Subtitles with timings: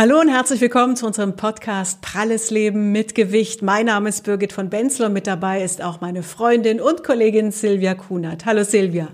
[0.00, 3.62] Hallo und herzlich willkommen zu unserem Podcast Pralles Leben mit Gewicht.
[3.62, 7.50] Mein Name ist Birgit von Benzler und mit dabei ist auch meine Freundin und Kollegin
[7.50, 8.46] Silvia Kunert.
[8.46, 9.08] Hallo Silvia.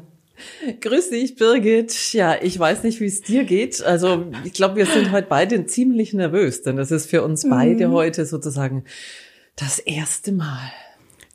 [0.83, 2.13] Grüß dich, Birgit.
[2.13, 3.83] Ja, ich weiß nicht, wie es dir geht.
[3.83, 7.89] Also ich glaube, wir sind heute beide ziemlich nervös, denn das ist für uns beide
[7.89, 7.93] mhm.
[7.93, 8.85] heute sozusagen
[9.57, 10.71] das erste Mal.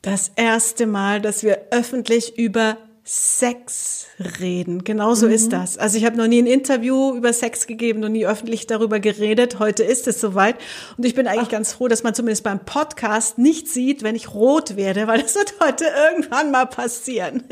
[0.04, 2.78] Das erste Mal, dass wir öffentlich über
[3.12, 4.06] Sex
[4.40, 4.84] reden.
[4.84, 5.32] Genau so mhm.
[5.32, 5.80] ist das.
[5.80, 9.58] Also ich habe noch nie ein Interview über Sex gegeben, noch nie öffentlich darüber geredet.
[9.58, 10.58] Heute ist es soweit.
[10.96, 11.54] Und ich bin eigentlich Ach.
[11.54, 15.34] ganz froh, dass man zumindest beim Podcast nicht sieht, wenn ich rot werde, weil das
[15.34, 17.46] wird heute irgendwann mal passieren.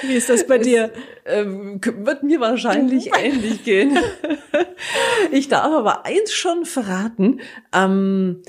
[0.00, 0.90] Wie ist das bei dir?
[1.24, 3.98] Es, ähm, wird mir wahrscheinlich ähnlich gehen.
[5.32, 7.40] ich darf aber eins schon verraten.
[7.74, 8.40] Ähm,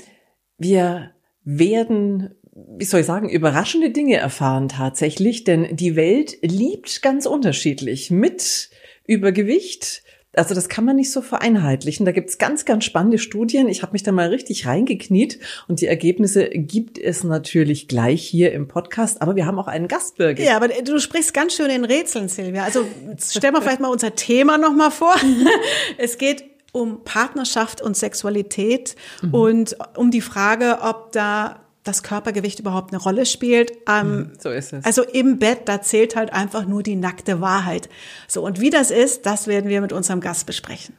[0.56, 1.10] wir
[1.44, 2.34] werden
[2.76, 8.70] wie soll ich sagen, überraschende Dinge erfahren tatsächlich, denn die Welt liebt ganz unterschiedlich mit
[9.06, 10.02] Übergewicht.
[10.34, 12.06] Also das kann man nicht so vereinheitlichen.
[12.06, 13.68] Da gibt's ganz, ganz spannende Studien.
[13.68, 18.52] Ich habe mich da mal richtig reingekniet und die Ergebnisse gibt es natürlich gleich hier
[18.52, 19.22] im Podcast.
[19.22, 20.42] Aber wir haben auch einen Gastbürger.
[20.42, 22.64] Ja, aber du sprichst ganz schön in Rätseln, Silvia.
[22.64, 22.84] Also
[23.18, 25.14] stell mal vielleicht mal unser Thema nochmal vor.
[25.98, 29.34] es geht um Partnerschaft und Sexualität mhm.
[29.34, 33.72] und um die Frage, ob da das Körpergewicht überhaupt eine Rolle spielt.
[33.88, 34.84] Ähm, mhm, so ist es.
[34.84, 37.88] Also im Bett, da zählt halt einfach nur die nackte Wahrheit.
[38.28, 40.94] So, und wie das ist, das werden wir mit unserem Gast besprechen.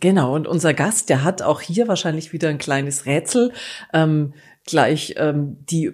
[0.00, 3.52] Genau, und unser Gast, der hat auch hier wahrscheinlich wieder ein kleines Rätsel.
[3.92, 4.34] Ähm,
[4.66, 5.92] gleich ähm, die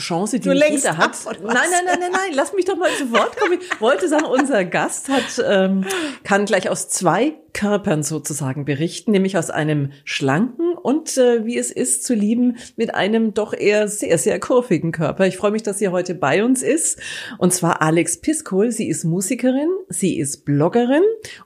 [0.00, 1.16] Chance, die du jeder hat.
[1.24, 3.58] Nein, nein, nein, nein, nein, lass mich doch mal zu Wort kommen.
[3.60, 5.84] Ich wollte sagen, unser Gast hat, ähm,
[6.24, 11.70] kann gleich aus zwei Körpern sozusagen berichten, nämlich aus einem schlanken und äh, wie es
[11.70, 15.26] ist zu lieben mit einem doch eher sehr, sehr kurvigen Körper.
[15.26, 17.00] Ich freue mich, dass sie heute bei uns ist.
[17.38, 18.70] Und zwar Alex Piskol.
[18.70, 21.02] Sie ist Musikerin, sie ist Bloggerin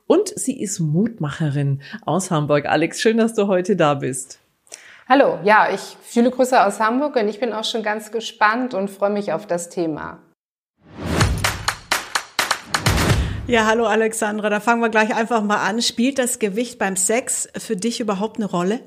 [0.07, 2.67] und sie ist Mutmacherin aus Hamburg.
[2.67, 4.39] Alex, schön, dass du heute da bist.
[5.07, 8.89] Hallo, ja, ich viele Grüße aus Hamburg und ich bin auch schon ganz gespannt und
[8.89, 10.19] freue mich auf das Thema.
[13.47, 15.83] Ja, hallo Alexandra, da fangen wir gleich einfach mal an.
[15.83, 18.81] Spielt das Gewicht beim Sex für dich überhaupt eine Rolle?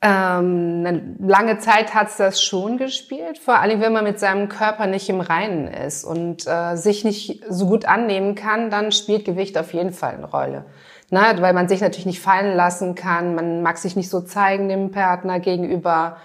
[0.00, 4.48] Ähm, eine lange Zeit hat es das schon gespielt, vor allem wenn man mit seinem
[4.48, 9.26] Körper nicht im Reinen ist und äh, sich nicht so gut annehmen kann, dann spielt
[9.26, 10.64] Gewicht auf jeden Fall eine Rolle
[11.10, 14.68] ne, weil man sich natürlich nicht fallen lassen kann, man mag sich nicht so zeigen
[14.68, 16.16] dem Partner gegenüber.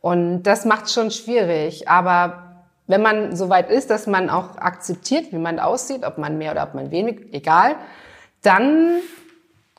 [0.00, 2.44] Und das macht schon schwierig, aber
[2.86, 6.52] wenn man so weit ist, dass man auch akzeptiert, wie man aussieht, ob man mehr
[6.52, 7.76] oder ob man wenig, egal,
[8.42, 9.00] dann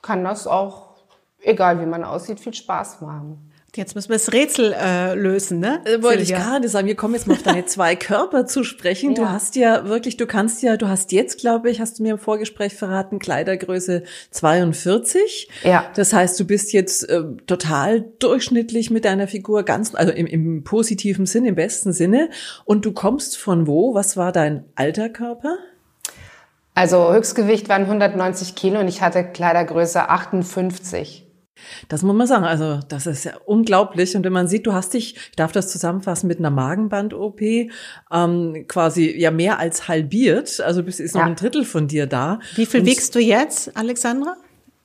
[0.02, 0.96] kann das auch,
[1.42, 3.49] egal wie man aussieht, viel Spaß machen.
[3.80, 5.80] Jetzt müssen wir das Rätsel äh, lösen, ne?
[5.86, 9.12] Äh, wollte ich gerade sagen, wir kommen jetzt mal auf deine zwei Körper zu sprechen.
[9.12, 9.16] Ja.
[9.16, 12.12] Du hast ja wirklich, du kannst ja, du hast jetzt, glaube ich, hast du mir
[12.12, 15.50] im Vorgespräch verraten, Kleidergröße 42.
[15.64, 15.86] Ja.
[15.96, 20.66] Das heißt, du bist jetzt äh, total durchschnittlich mit deiner Figur, ganz, also im, im
[20.66, 22.30] positiven Sinne, im besten Sinne.
[22.66, 23.94] Und du kommst von wo?
[23.94, 25.56] Was war dein alter Körper?
[26.76, 31.29] Also Höchstgewicht waren 190 Kilo und ich hatte Kleidergröße 58.
[31.88, 32.46] Das muss man sagen.
[32.46, 34.16] Also das ist ja unglaublich.
[34.16, 38.66] Und wenn man sieht, du hast dich, ich darf das zusammenfassen, mit einer Magenband-OP ähm,
[38.68, 40.60] quasi ja mehr als halbiert.
[40.62, 41.28] Also bis ist noch ja.
[41.28, 42.40] ein Drittel von dir da.
[42.56, 44.36] Wie viel Und wiegst du jetzt, Alexandra?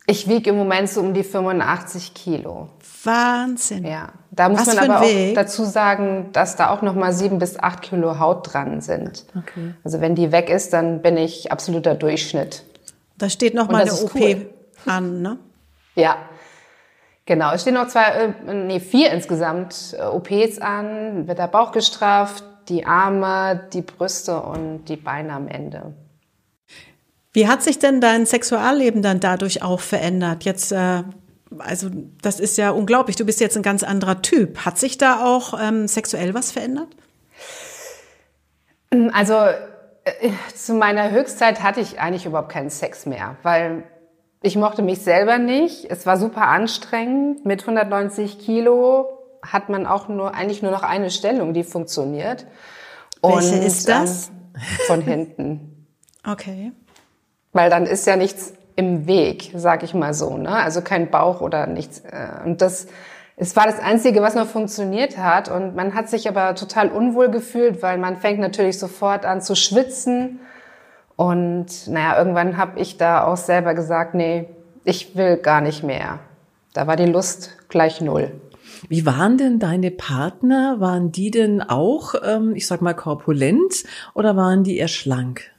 [0.07, 2.69] Ich wiege im Moment so um die 85 Kilo.
[3.05, 3.85] Wahnsinn.
[3.85, 7.39] Ja, da muss Was man aber auch dazu sagen, dass da auch noch mal sieben
[7.39, 9.25] bis acht Kilo Haut dran sind.
[9.37, 9.75] Okay.
[9.83, 12.65] Also wenn die weg ist, dann bin ich absoluter Durchschnitt.
[13.17, 14.51] Da steht noch mal eine OP cool.
[14.85, 15.39] an, ne?
[15.95, 16.17] Ja,
[17.27, 21.73] Genau, es stehen noch zwei, äh, nee, vier insgesamt äh, OPs an, wird der Bauch
[21.73, 25.95] gestraft, die Arme, die Brüste und die Beine am Ende.
[27.33, 30.45] Wie hat sich denn dein Sexualleben dann dadurch auch verändert?
[30.45, 31.03] Jetzt, äh,
[31.59, 31.89] also
[32.23, 33.17] das ist ja unglaublich.
[33.17, 34.65] Du bist jetzt ein ganz anderer Typ.
[34.65, 36.89] Hat sich da auch ähm, sexuell was verändert?
[39.13, 39.35] Also
[40.05, 43.85] äh, zu meiner Höchstzeit hatte ich eigentlich überhaupt keinen Sex mehr, weil
[44.45, 45.87] ich mochte mich selber nicht.
[45.91, 47.47] Es war super anstrengend.
[47.47, 49.09] Mit 190 Kilo
[49.43, 52.47] hat man auch nur eigentlich nur noch eine Stellung, die funktioniert.
[53.23, 54.29] Welche Und, ist das?
[54.29, 55.87] Ähm, von hinten.
[56.31, 56.73] okay.
[57.53, 60.37] Weil dann ist ja nichts im Weg, sag ich mal so.
[60.37, 60.51] Ne?
[60.51, 62.01] Also kein Bauch oder nichts.
[62.01, 62.87] Äh, und das
[63.37, 65.51] es war das Einzige, was noch funktioniert hat.
[65.51, 69.57] Und man hat sich aber total unwohl gefühlt, weil man fängt natürlich sofort an zu
[69.57, 70.41] schwitzen
[71.17, 74.49] und naja, irgendwann habe ich da auch selber gesagt, nee,
[74.85, 76.19] ich will gar nicht mehr.
[76.73, 78.33] Da war die Lust gleich null.
[78.89, 80.81] Wie waren denn deine Partner?
[80.81, 83.85] Waren die denn auch, ähm, ich sag mal, korpulent
[84.15, 85.51] oder waren die eher schlank?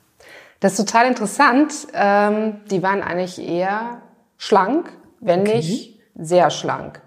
[0.59, 1.73] Das ist total interessant.
[1.93, 4.01] Ähm, die waren eigentlich eher
[4.37, 4.91] schlank,
[5.21, 5.57] wenn okay.
[5.57, 7.01] nicht sehr schlank.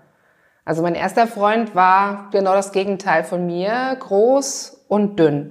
[0.65, 5.51] Also mein erster Freund war genau das Gegenteil von mir, groß und dünn.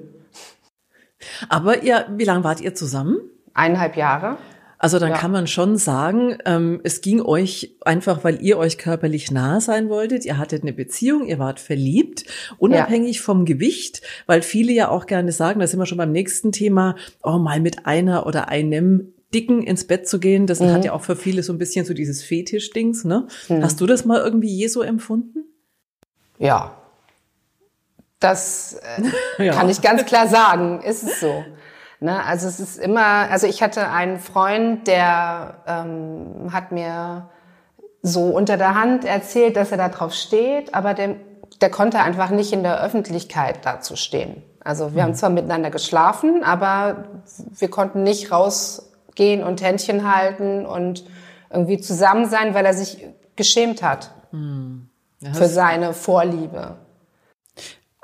[1.50, 3.18] Aber ihr, wie lange wart ihr zusammen?
[3.54, 4.38] Eineinhalb Jahre.
[4.80, 5.18] Also dann ja.
[5.18, 9.90] kann man schon sagen, ähm, es ging euch einfach, weil ihr euch körperlich nah sein
[9.90, 10.24] wolltet.
[10.24, 12.25] Ihr hattet eine Beziehung, ihr wart verliebt,
[12.60, 13.24] unabhängig ja.
[13.24, 16.96] vom Gewicht, weil viele ja auch gerne sagen, da sind wir schon beim nächsten Thema,
[17.24, 20.72] oh mal mit einer oder einem Dicken ins Bett zu gehen, das mhm.
[20.72, 23.28] hat ja auch für viele so ein bisschen so dieses Fetisch-Dings, ne?
[23.50, 23.63] Mhm.
[23.63, 25.44] Hast du das mal irgendwie je so empfunden?
[26.38, 26.78] Ja.
[28.19, 28.74] Das
[29.38, 29.54] äh, ja.
[29.54, 31.44] kann ich ganz klar sagen, ist es so.
[32.00, 32.24] Ne?
[32.24, 37.30] Also es ist immer, also ich hatte einen Freund, der ähm, hat mir
[38.02, 41.16] so unter der Hand erzählt, dass er da drauf steht, aber der,
[41.62, 44.44] der konnte einfach nicht in der Öffentlichkeit dazu stehen.
[44.63, 45.08] Also wir mhm.
[45.08, 47.06] haben zwar miteinander geschlafen, aber
[47.52, 51.06] wir konnten nicht rausgehen und Händchen halten und
[51.50, 53.06] irgendwie zusammen sein, weil er sich
[53.36, 54.90] geschämt hat mhm.
[55.34, 56.75] für seine Vorliebe.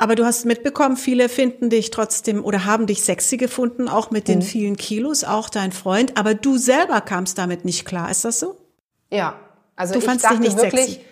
[0.03, 4.27] Aber du hast mitbekommen, viele finden dich trotzdem oder haben dich sexy gefunden, auch mit
[4.27, 4.43] den mhm.
[4.43, 6.17] vielen Kilos, auch dein Freund.
[6.17, 8.11] Aber du selber kamst damit nicht klar.
[8.11, 8.57] Ist das so?
[9.09, 9.39] Ja.
[9.77, 11.05] Also du ich fandst dich nicht wirklich, sexy?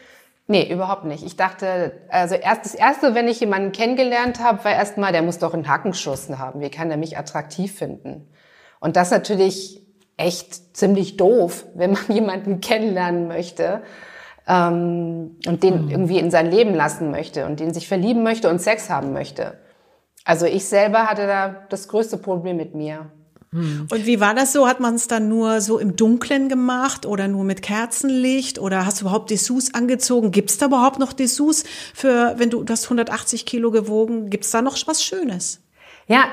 [0.47, 1.23] Nee, überhaupt nicht.
[1.23, 5.39] Ich dachte, also erst das erste, wenn ich jemanden kennengelernt habe, war erstmal, der muss
[5.39, 6.59] doch einen Hackenschuss haben.
[6.59, 8.27] Wie kann er mich attraktiv finden?
[8.81, 9.85] Und das natürlich
[10.17, 13.83] echt ziemlich doof, wenn man jemanden kennenlernen möchte
[14.47, 15.91] ähm, und den mhm.
[15.91, 19.53] irgendwie in sein Leben lassen möchte und den sich verlieben möchte und Sex haben möchte.
[20.23, 23.11] Also ich selber hatte da das größte Problem mit mir.
[23.51, 23.87] Mhm.
[23.91, 24.67] Und wie war das so?
[24.67, 29.01] Hat man es dann nur so im Dunkeln gemacht oder nur mit Kerzenlicht oder hast
[29.01, 30.31] du überhaupt Dessous angezogen?
[30.31, 31.63] Gibt es da überhaupt noch Dessous
[31.93, 35.59] für, wenn du, du hast 180 Kilo gewogen, gibt es da noch was Schönes?
[36.07, 36.25] Ja,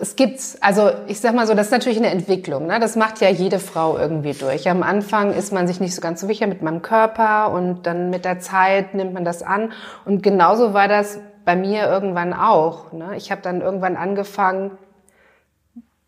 [0.00, 2.66] es gibt, also ich sag mal so, das ist natürlich eine Entwicklung.
[2.66, 2.78] Ne?
[2.80, 4.68] Das macht ja jede Frau irgendwie durch.
[4.68, 8.10] Am Anfang ist man sich nicht so ganz so sicher mit meinem Körper und dann
[8.10, 9.72] mit der Zeit nimmt man das an.
[10.04, 12.92] Und genauso war das bei mir irgendwann auch.
[12.92, 13.16] Ne?
[13.16, 14.72] Ich habe dann irgendwann angefangen,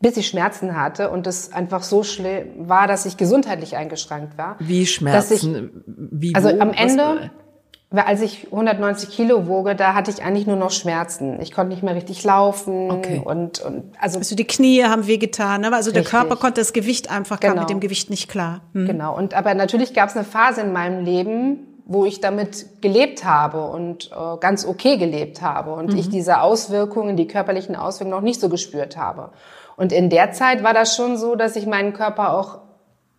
[0.01, 4.57] bis ich Schmerzen hatte und es einfach so schlimm war, dass ich gesundheitlich eingeschränkt war.
[4.59, 5.35] Wie Schmerzen?
[5.35, 7.31] Ich, Wie, also am Ende
[8.03, 11.41] als ich 190 Kilo woge, da hatte ich eigentlich nur noch Schmerzen.
[11.41, 13.23] Ich konnte nicht mehr richtig laufen okay.
[13.25, 15.73] und, und also, also die Knie haben wehgetan, ne?
[15.73, 16.11] also richtig.
[16.11, 17.55] der Körper konnte das Gewicht einfach genau.
[17.55, 18.63] kam mit dem Gewicht nicht klar.
[18.73, 18.87] Hm.
[18.87, 19.17] Genau.
[19.17, 23.65] Und aber natürlich gab es eine Phase in meinem Leben, wo ich damit gelebt habe
[23.65, 25.99] und äh, ganz okay gelebt habe und mhm.
[25.99, 29.31] ich diese Auswirkungen, die körperlichen Auswirkungen noch nicht so gespürt habe.
[29.77, 32.59] Und in der Zeit war das schon so, dass ich meinen Körper auch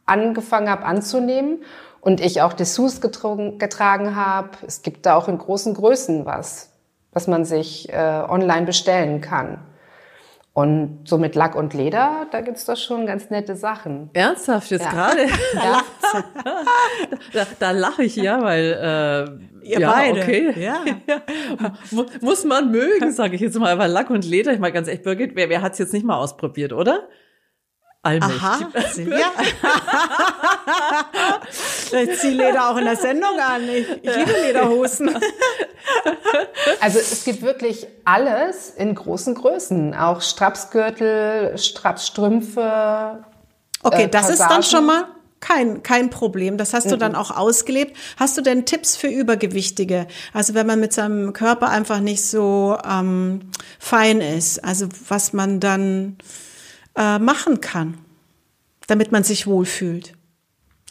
[0.05, 1.59] angefangen habe anzunehmen
[2.05, 4.51] und ich auch Dessous getragen, getragen habe.
[4.65, 6.71] Es gibt da auch in großen Größen was,
[7.11, 9.57] was man sich äh, online bestellen kann.
[10.53, 14.11] Und so mit Lack und Leder, da gibt's doch schon ganz nette Sachen.
[14.13, 14.91] Ernsthaft jetzt ja.
[14.91, 15.21] gerade?
[15.55, 15.81] ja.
[17.33, 20.21] da, da lache ich ja, weil äh, Ihr ja, beide.
[20.21, 20.53] okay.
[20.61, 20.85] Ja.
[21.07, 21.21] ja.
[22.21, 25.01] Muss man mögen, sage ich jetzt mal, weil Lack und Leder, ich mal ganz echt,
[25.03, 27.07] Birgit, wer, wer hat's jetzt nicht mal ausprobiert, oder?
[28.05, 28.43] Allmächtig.
[28.43, 28.69] Aha,
[29.17, 29.31] ja.
[31.49, 33.67] Vielleicht zieh Leder auch in der Sendung an.
[33.67, 35.17] Ich, ich liebe Lederhosen.
[36.79, 39.93] Also es gibt wirklich alles in großen Größen.
[39.95, 43.23] Auch Strapsgürtel, Strapsstrümpfe.
[43.83, 45.05] Okay, äh, das ist dann schon mal
[45.39, 46.57] kein, kein Problem.
[46.57, 47.95] Das hast du dann auch ausgelebt.
[48.17, 50.07] Hast du denn Tipps für Übergewichtige?
[50.33, 55.59] Also wenn man mit seinem Körper einfach nicht so ähm, fein ist, also was man
[55.59, 56.17] dann
[56.95, 57.97] äh, machen kann,
[58.87, 60.13] damit man sich wohlfühlt?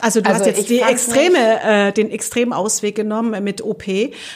[0.00, 3.84] Also du also hast jetzt die extreme, äh, den extremen Ausweg genommen mit OP,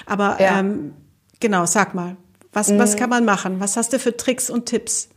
[0.07, 0.61] aber ja.
[0.61, 0.95] ähm,
[1.41, 2.17] genau, sag mal,
[2.53, 2.79] was, mhm.
[2.79, 3.61] was kann man machen?
[3.61, 5.09] Was hast du für Tricks und Tipps?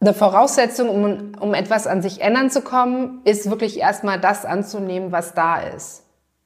[0.00, 5.12] Eine Voraussetzung, um, um etwas an sich ändern zu kommen, ist wirklich erstmal das anzunehmen,
[5.12, 6.02] was da ist.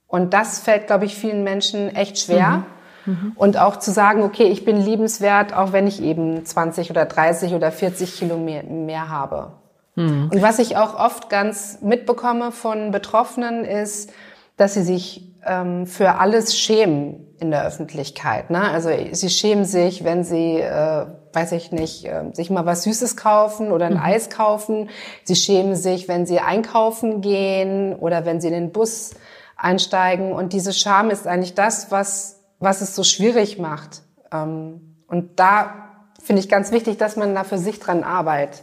[0.07, 2.49] Und das fällt, glaube ich, vielen Menschen echt schwer.
[2.49, 2.65] Mhm.
[3.09, 3.33] Mhm.
[3.37, 7.55] Und auch zu sagen, okay, ich bin liebenswert, auch wenn ich eben 20 oder 30
[7.55, 9.53] oder 40 Kilo mehr, mehr habe.
[9.95, 10.31] Mhm.
[10.33, 14.13] Und was ich auch oft ganz mitbekomme von Betroffenen ist,
[14.59, 18.51] dass sie sich ähm, für alles schämen in der Öffentlichkeit.
[18.51, 18.61] Ne?
[18.61, 23.17] Also sie schämen sich, wenn sie, äh, weiß ich nicht, äh, sich mal was Süßes
[23.17, 24.03] kaufen oder ein mhm.
[24.03, 24.91] Eis kaufen.
[25.25, 29.15] Sie schämen sich, wenn sie einkaufen gehen oder wenn sie in den Bus
[29.57, 30.33] einsteigen.
[30.33, 34.03] Und diese Scham ist eigentlich das, was, was es so schwierig macht.
[34.33, 35.89] Ähm, und da
[36.23, 38.63] finde ich ganz wichtig, dass man da für sich dran arbeitet.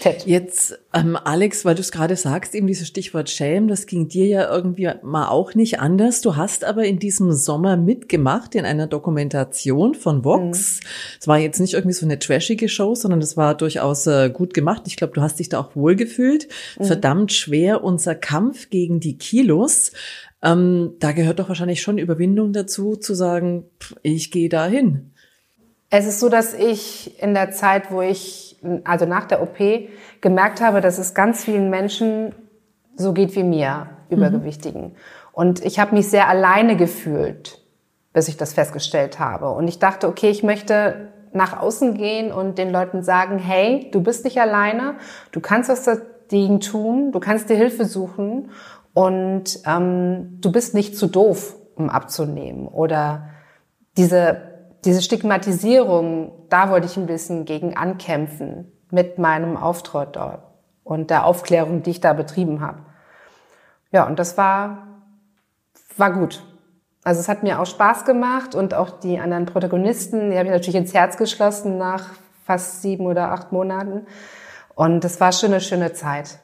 [0.00, 0.26] Ted.
[0.26, 4.26] Jetzt, ähm, Alex, weil du es gerade sagst, eben dieses Stichwort Shame, das ging dir
[4.26, 6.20] ja irgendwie mal auch nicht anders.
[6.20, 10.80] Du hast aber in diesem Sommer mitgemacht in einer Dokumentation von Vox.
[10.82, 10.88] Mhm.
[11.20, 11.30] Es mhm.
[11.30, 14.82] war jetzt nicht irgendwie so eine trashige Show, sondern es war durchaus äh, gut gemacht.
[14.86, 16.48] Ich glaube, du hast dich da auch wohlgefühlt.
[16.78, 16.84] Mhm.
[16.84, 19.92] Verdammt schwer unser Kampf gegen die Kilos.
[20.46, 23.64] Ähm, da gehört doch wahrscheinlich schon Überwindung dazu, zu sagen,
[24.02, 25.12] ich gehe dahin.
[25.90, 29.58] Es ist so, dass ich in der Zeit, wo ich, also nach der OP,
[30.20, 32.32] gemerkt habe, dass es ganz vielen Menschen
[32.96, 34.82] so geht wie mir, Übergewichtigen.
[34.82, 34.96] Mhm.
[35.32, 37.60] Und ich habe mich sehr alleine gefühlt,
[38.12, 39.50] bis ich das festgestellt habe.
[39.50, 44.00] Und ich dachte, okay, ich möchte nach außen gehen und den Leuten sagen, hey, du
[44.00, 44.94] bist nicht alleine,
[45.32, 48.50] du kannst was dagegen tun, du kannst dir Hilfe suchen
[48.96, 52.66] und ähm, du bist nicht zu doof, um abzunehmen.
[52.66, 53.28] Oder
[53.98, 54.40] diese,
[54.86, 60.44] diese Stigmatisierung, da wollte ich ein bisschen gegen ankämpfen mit meinem Auftritt dort
[60.82, 62.78] und der Aufklärung, die ich da betrieben habe.
[63.92, 64.86] Ja, und das war,
[65.98, 66.42] war gut.
[67.04, 70.54] Also es hat mir auch Spaß gemacht und auch die anderen Protagonisten, die habe ich
[70.54, 72.14] natürlich ins Herz geschlossen nach
[72.46, 74.06] fast sieben oder acht Monaten.
[74.74, 76.38] Und das war schon eine schöne Zeit.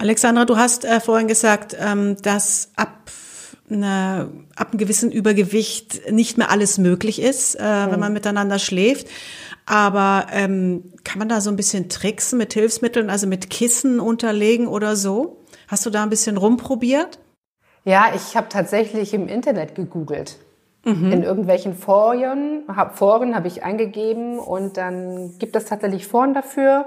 [0.00, 3.10] Alexandra, du hast äh, vorhin gesagt, ähm, dass ab
[3.70, 7.90] eine, ab einem gewissen Übergewicht nicht mehr alles möglich ist, äh, mhm.
[7.92, 9.08] wenn man miteinander schläft.
[9.66, 14.68] Aber ähm, kann man da so ein bisschen tricksen mit Hilfsmitteln, also mit Kissen unterlegen
[14.68, 15.44] oder so?
[15.68, 17.18] Hast du da ein bisschen rumprobiert?
[17.84, 20.38] Ja, ich habe tatsächlich im Internet gegoogelt.
[20.84, 21.12] Mhm.
[21.12, 26.86] In irgendwelchen Foren, hab, Foren habe ich eingegeben und dann gibt es tatsächlich Foren dafür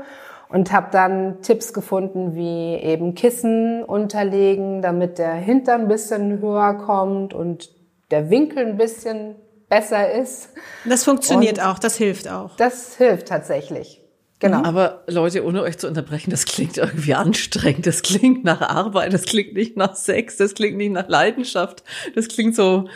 [0.54, 6.76] und habe dann Tipps gefunden, wie eben Kissen unterlegen, damit der Hintern ein bisschen höher
[6.76, 7.72] kommt und
[8.12, 9.34] der Winkel ein bisschen
[9.68, 10.50] besser ist.
[10.86, 12.56] Das funktioniert und auch, das hilft auch.
[12.58, 14.02] Das hilft tatsächlich.
[14.38, 14.62] Genau.
[14.64, 17.88] Aber Leute, ohne euch zu unterbrechen, das klingt irgendwie anstrengend.
[17.88, 21.84] Das klingt nach Arbeit, das klingt nicht nach Sex, das klingt nicht nach Leidenschaft.
[22.14, 22.88] Das klingt so,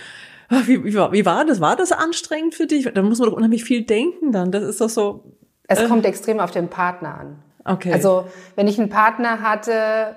[0.50, 1.60] ah, wie, wie, wie war das?
[1.60, 2.88] War das anstrengend für dich?
[2.94, 4.52] Da muss man doch unheimlich viel denken dann.
[4.52, 5.24] Das ist doch so.
[5.68, 5.88] Es äh.
[5.88, 7.44] kommt extrem auf den Partner an.
[7.68, 7.94] Okay.
[7.94, 10.16] Also, wenn ich einen Partner hatte,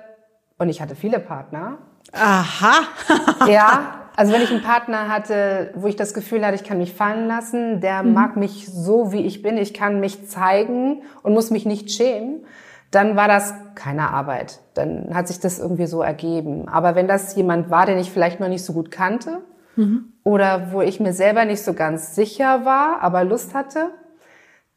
[0.57, 1.77] und ich hatte viele Partner.
[2.13, 2.81] Aha.
[3.47, 6.93] ja, also wenn ich einen Partner hatte, wo ich das Gefühl hatte, ich kann mich
[6.93, 8.13] fallen lassen, der mhm.
[8.13, 12.45] mag mich so, wie ich bin, ich kann mich zeigen und muss mich nicht schämen,
[12.91, 14.59] dann war das keine Arbeit.
[14.73, 16.67] Dann hat sich das irgendwie so ergeben.
[16.67, 19.39] Aber wenn das jemand war, den ich vielleicht noch nicht so gut kannte
[19.77, 20.11] mhm.
[20.23, 23.91] oder wo ich mir selber nicht so ganz sicher war, aber Lust hatte,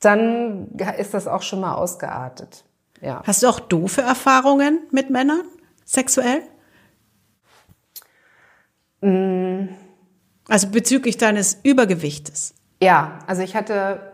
[0.04, 0.68] dann
[0.98, 2.64] ist das auch schon mal ausgeartet.
[3.00, 3.22] Ja.
[3.26, 5.42] Hast du auch doofe Erfahrungen mit Männern
[5.84, 6.42] sexuell?
[9.00, 9.68] Mm.
[10.48, 12.54] Also bezüglich deines Übergewichtes.
[12.82, 14.12] Ja, also ich hatte,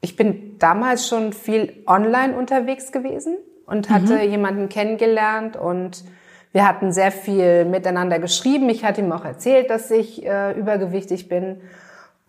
[0.00, 3.36] ich bin damals schon viel online unterwegs gewesen
[3.66, 4.30] und hatte mhm.
[4.30, 6.04] jemanden kennengelernt und
[6.52, 8.68] wir hatten sehr viel miteinander geschrieben.
[8.68, 11.60] Ich hatte ihm auch erzählt, dass ich äh, übergewichtig bin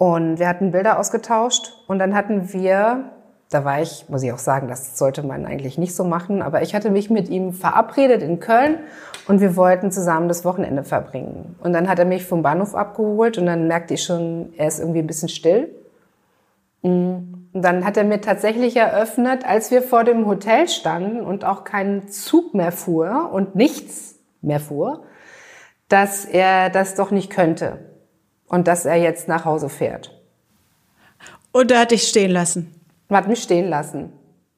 [0.01, 3.11] und wir hatten Bilder ausgetauscht und dann hatten wir
[3.51, 6.63] da war ich, muss ich auch sagen, das sollte man eigentlich nicht so machen, aber
[6.63, 8.79] ich hatte mich mit ihm verabredet in Köln
[9.27, 11.55] und wir wollten zusammen das Wochenende verbringen.
[11.61, 14.79] Und dann hat er mich vom Bahnhof abgeholt und dann merkte ich schon, er ist
[14.79, 15.69] irgendwie ein bisschen still.
[16.81, 21.63] Und dann hat er mir tatsächlich eröffnet, als wir vor dem Hotel standen und auch
[21.63, 25.03] kein Zug mehr fuhr und nichts mehr fuhr,
[25.89, 27.90] dass er das doch nicht könnte
[28.51, 30.11] und dass er jetzt nach Hause fährt.
[31.53, 32.75] Und er hat dich stehen lassen?
[33.09, 34.13] hat mich stehen lassen.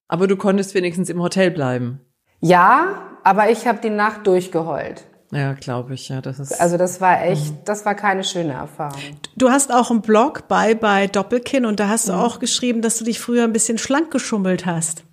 [0.07, 2.01] Aber du konntest wenigstens im Hotel bleiben.
[2.39, 5.05] Ja, aber ich habe die Nacht durchgeheult.
[5.31, 6.62] Ja, glaube ich, ja, das ist.
[6.62, 9.01] Also das war echt, das war keine schöne Erfahrung.
[9.35, 12.19] Du hast auch einen Blog bei bei Doppelkinn und da hast du mhm.
[12.19, 15.03] auch geschrieben, dass du dich früher ein bisschen schlank geschummelt hast.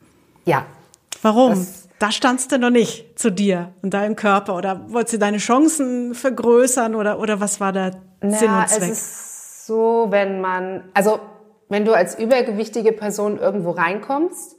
[0.45, 0.67] Ja.
[1.23, 1.51] Warum?
[1.51, 5.39] Das, da standst du noch nicht zu dir und deinem Körper oder wolltest du deine
[5.39, 8.83] Chancen vergrößern oder oder was war da Sinn und Zweck?
[8.83, 11.21] Es ist so, wenn man, also
[11.69, 14.57] wenn du als übergewichtige Person irgendwo reinkommst,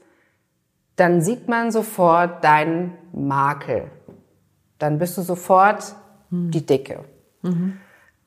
[0.96, 3.90] dann sieht man sofort deinen Makel.
[4.80, 5.96] Dann bist du sofort
[6.30, 6.52] mhm.
[6.52, 7.04] die Dicke.
[7.42, 7.78] Mhm.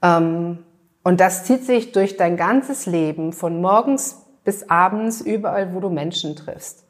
[0.02, 0.58] Ähm,
[1.02, 5.90] und das zieht sich durch dein ganzes Leben, von morgens bis abends, überall, wo du
[5.90, 6.86] Menschen triffst.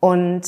[0.00, 0.42] Und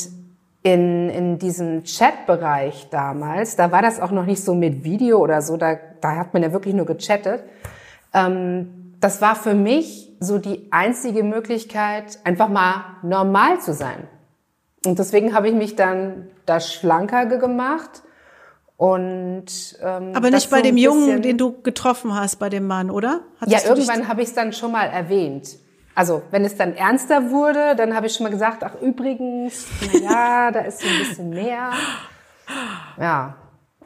[0.62, 5.42] in, in diesem Chatbereich damals, da war das auch noch nicht so mit Video oder
[5.42, 7.44] so, da, da hat man ja wirklich nur gechattet.
[8.12, 14.06] Ähm, das war für mich so die einzige Möglichkeit, einfach mal normal zu sein.
[14.84, 18.02] Und deswegen habe ich mich dann da schlanker gemacht.
[18.76, 22.90] Und ähm, aber nicht bei so dem Jungen, den du getroffen hast, bei dem Mann,
[22.90, 23.20] oder?
[23.38, 25.58] Hattest ja, irgendwann habe ich es dann schon mal erwähnt.
[25.94, 30.00] Also wenn es dann ernster wurde, dann habe ich schon mal gesagt, ach übrigens, na
[30.00, 31.72] ja, da ist so ein bisschen mehr.
[32.98, 33.36] Ja,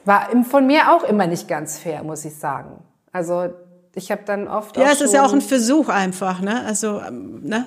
[0.04, 2.82] war von mir auch immer nicht ganz fair, muss ich sagen.
[3.12, 3.50] Also
[3.94, 6.64] ich habe dann oft ja, es ist ja auch ein Versuch einfach, ne?
[6.64, 7.66] Also ähm, ne?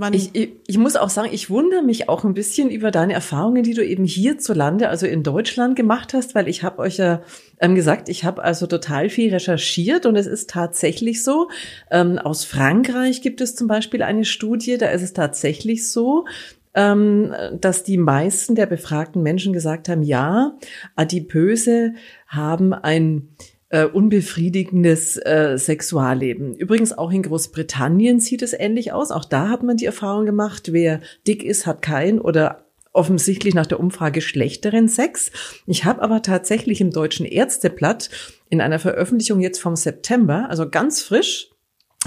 [0.00, 3.12] man ich, ich, ich muss auch sagen, ich wundere mich auch ein bisschen über deine
[3.12, 7.22] Erfahrungen, die du eben hierzulande, also in Deutschland gemacht hast, weil ich habe euch ja
[7.60, 11.48] ähm, gesagt, ich habe also total viel recherchiert und es ist tatsächlich so.
[11.90, 16.24] Ähm, aus Frankreich gibt es zum Beispiel eine Studie, da ist es tatsächlich so,
[16.72, 20.56] dass die meisten der befragten Menschen gesagt haben, ja,
[20.94, 21.94] Adipöse
[22.28, 23.30] haben ein
[23.70, 26.54] äh, unbefriedigendes äh, Sexualleben.
[26.54, 29.10] Übrigens auch in Großbritannien sieht es ähnlich aus.
[29.10, 33.66] Auch da hat man die Erfahrung gemacht, wer dick ist, hat kein oder offensichtlich nach
[33.66, 35.30] der Umfrage schlechteren Sex.
[35.66, 38.10] Ich habe aber tatsächlich im Deutschen Ärzteblatt
[38.48, 41.50] in einer Veröffentlichung jetzt vom September, also ganz frisch,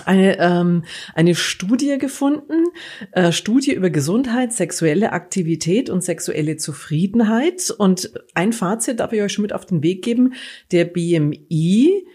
[0.06, 0.84] eine, ähm,
[1.14, 2.66] eine Studie gefunden,
[3.12, 7.70] äh, Studie über Gesundheit, sexuelle Aktivität und sexuelle Zufriedenheit.
[7.70, 10.34] Und ein Fazit darf ich euch schon mit auf den Weg geben.
[10.72, 12.06] Der BMI,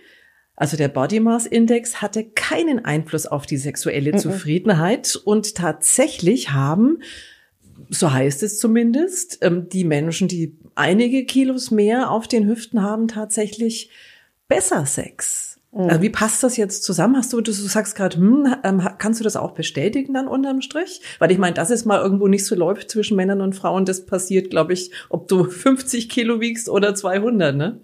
[0.57, 4.19] also der Body Mass Index, hatte keinen Einfluss auf die sexuelle mhm.
[4.19, 5.15] Zufriedenheit.
[5.15, 6.99] Und tatsächlich haben,
[7.91, 13.07] so heißt es zumindest, ähm, die Menschen, die einige Kilos mehr auf den Hüften haben,
[13.07, 13.91] tatsächlich
[14.49, 15.48] besser Sex.
[15.79, 15.91] Mhm.
[15.91, 17.17] Also wie passt das jetzt zusammen?
[17.17, 21.01] Hast du, du sagst gerade, hm, ähm, kannst du das auch bestätigen dann unterm Strich?
[21.21, 24.05] Weil ich meine, dass es mal irgendwo nicht so läuft zwischen Männern und Frauen, das
[24.05, 27.81] passiert, glaube ich, ob du 50 Kilo wiegst oder 200, ne?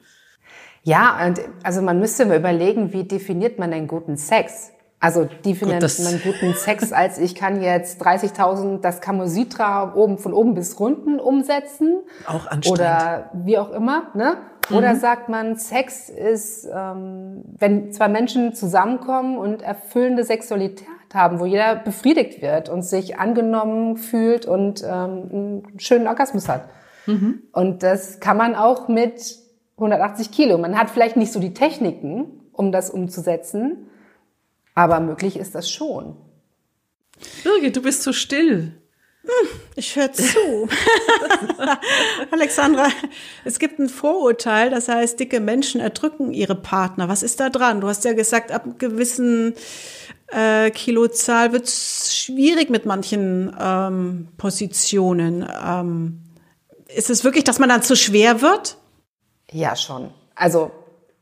[0.82, 4.72] Ja, und also man müsste mal überlegen, wie definiert man einen guten Sex?
[5.04, 10.54] Also definiert man guten Sex als ich kann jetzt 30.000 das Kamositra oben von oben
[10.54, 11.98] bis unten umsetzen.
[12.26, 12.68] Auch anstrengend.
[12.68, 14.38] Oder wie auch immer, ne?
[14.70, 14.98] Oder mhm.
[14.98, 21.76] sagt man, Sex ist, ähm, wenn zwei Menschen zusammenkommen und erfüllende Sexualität haben, wo jeder
[21.76, 26.68] befriedigt wird und sich angenommen fühlt und ähm, einen schönen Orgasmus hat.
[27.06, 27.42] Mhm.
[27.52, 29.36] Und das kann man auch mit
[29.76, 30.58] 180 Kilo.
[30.58, 33.90] Man hat vielleicht nicht so die Techniken, um das umzusetzen,
[34.74, 36.16] aber möglich ist das schon.
[37.44, 38.80] Birgit, du bist so still.
[39.24, 40.68] Hm, ich höre zu.
[42.30, 42.88] Alexandra,
[43.44, 47.08] es gibt ein Vorurteil, das heißt, dicke Menschen erdrücken ihre Partner.
[47.08, 47.80] Was ist da dran?
[47.80, 49.54] Du hast ja gesagt, ab einem gewissen
[50.28, 55.48] äh, Kilozahl wird es schwierig mit manchen ähm, Positionen.
[55.64, 56.20] Ähm,
[56.88, 58.76] ist es wirklich, dass man dann zu schwer wird?
[59.50, 60.10] Ja, schon.
[60.34, 60.70] Also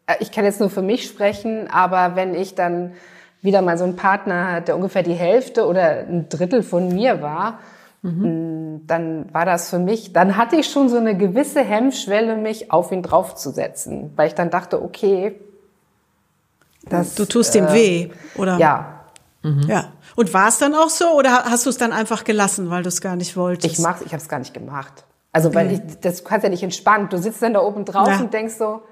[0.07, 2.95] äh, ich kann jetzt nur für mich sprechen, aber wenn ich dann
[3.43, 7.23] wieder mal so einen Partner hatte, der ungefähr die Hälfte oder ein Drittel von mir
[7.23, 7.61] war,
[8.03, 8.75] Mhm.
[8.75, 12.71] Mm, dann war das für mich, dann hatte ich schon so eine gewisse Hemmschwelle, mich
[12.73, 15.41] auf ihn draufzusetzen, weil ich dann dachte, okay,
[16.85, 18.59] das, du tust ihm äh, weh, oder?
[18.59, 19.05] Ja.
[19.43, 19.63] Mhm.
[19.69, 19.93] Ja.
[20.17, 22.89] Und war es dann auch so, oder hast du es dann einfach gelassen, weil du
[22.89, 23.73] es gar nicht wolltest?
[23.73, 25.05] Ich mach's, ich habe es gar nicht gemacht.
[25.33, 25.73] Also weil mhm.
[25.89, 27.13] ich, das kannst ja nicht entspannt.
[27.13, 28.21] Du sitzt dann da oben drauf ja.
[28.21, 28.83] und denkst so,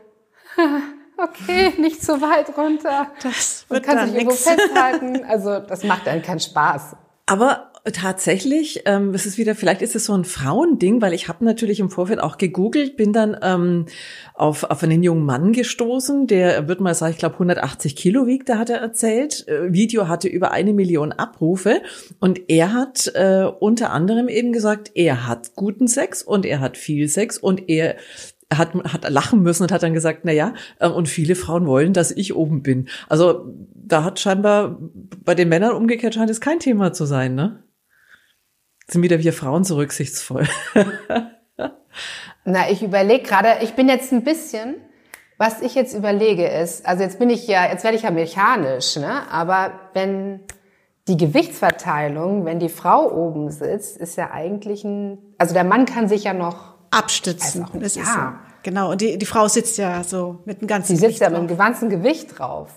[1.18, 3.08] okay, nicht so weit runter.
[3.22, 5.24] Das wird und kannst dich irgendwo festhalten.
[5.28, 6.96] Also das macht dann keinen Spaß.
[7.26, 11.44] Aber tatsächlich, ähm, es ist wieder, vielleicht ist es so ein Frauending, weil ich habe
[11.44, 13.86] natürlich im Vorfeld auch gegoogelt, bin dann ähm,
[14.34, 18.48] auf, auf einen jungen Mann gestoßen, der wird mal sagen, ich glaube 180 Kilo wiegt,
[18.48, 19.46] da hat er erzählt.
[19.48, 21.82] Äh, Video hatte über eine Million Abrufe
[22.18, 26.76] und er hat äh, unter anderem eben gesagt, er hat guten Sex und er hat
[26.76, 27.96] viel Sex und er
[28.52, 31.92] hat, hat lachen müssen und hat dann gesagt, na ja, äh, und viele Frauen wollen,
[31.92, 32.88] dass ich oben bin.
[33.08, 34.78] Also da hat scheinbar
[35.24, 37.62] bei den Männern umgekehrt scheint es kein Thema zu sein, ne?
[38.92, 40.46] Sind wieder wir Frauen so rücksichtsvoll.
[42.44, 44.76] Na, ich überlege gerade, ich bin jetzt ein bisschen,
[45.38, 48.96] was ich jetzt überlege ist, also jetzt bin ich ja, jetzt werde ich ja mechanisch,
[48.96, 49.30] ne?
[49.30, 50.40] Aber wenn
[51.08, 56.08] die Gewichtsverteilung, wenn die Frau oben sitzt, ist ja eigentlich ein, also der Mann kann
[56.08, 57.66] sich ja noch abstützen.
[57.72, 58.02] Nicht, das ja.
[58.02, 58.20] ist so.
[58.62, 58.90] Genau.
[58.90, 61.02] Und die, die Frau sitzt ja so mit dem ganzen Gewicht.
[61.02, 62.70] Die sitzt ja mit dem ganzen Gewicht drauf.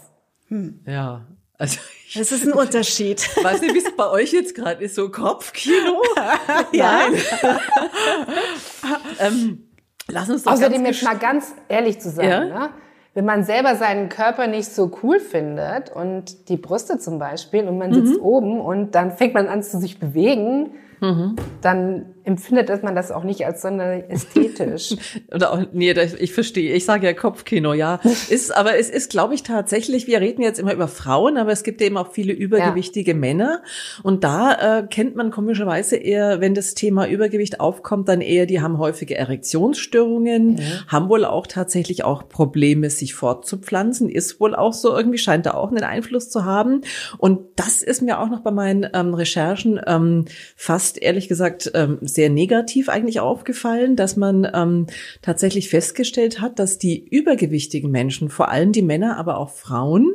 [0.48, 0.80] Hm.
[0.88, 1.28] Ja.
[1.58, 1.80] Also
[2.16, 3.22] das ist ein Unterschied.
[3.44, 6.02] Weiß nicht, wie es bei euch jetzt gerade ist, so Kopfkino?
[6.72, 7.08] ja.
[9.20, 9.68] ähm,
[10.08, 12.46] lass uns doch Außerdem jetzt mal ganz ehrlich zu sagen, ja?
[12.46, 12.70] ne?
[13.14, 17.78] wenn man selber seinen Körper nicht so cool findet und die Brüste zum Beispiel und
[17.78, 18.26] man sitzt mhm.
[18.26, 21.36] oben und dann fängt man an zu sich bewegen, mhm.
[21.62, 24.96] dann empfindet man das auch nicht als sonderlich ästhetisch.
[25.34, 26.74] Oder auch, nee, ich verstehe.
[26.74, 28.00] Ich sage ja Kopfkino, ja.
[28.30, 31.64] Ist, aber es ist, glaube ich, tatsächlich, wir reden jetzt immer über Frauen, aber es
[31.64, 33.18] gibt eben auch viele übergewichtige ja.
[33.18, 33.62] Männer.
[34.04, 38.62] Und da äh, kennt man komischerweise eher, wenn das Thema Übergewicht aufkommt, dann eher, die
[38.62, 40.64] haben häufige Erektionsstörungen, ja.
[40.88, 44.10] haben wohl auch tatsächlich auch Probleme, sich fortzupflanzen.
[44.10, 46.82] Ist wohl auch so, irgendwie scheint da auch einen Einfluss zu haben.
[47.18, 52.00] Und das ist mir auch noch bei meinen ähm, Recherchen ähm, fast ehrlich gesagt ähm,
[52.14, 54.88] sehr negativ eigentlich aufgefallen, dass man ähm,
[55.22, 60.12] tatsächlich festgestellt hat, dass die übergewichtigen Menschen, vor allem die Männer, aber auch Frauen,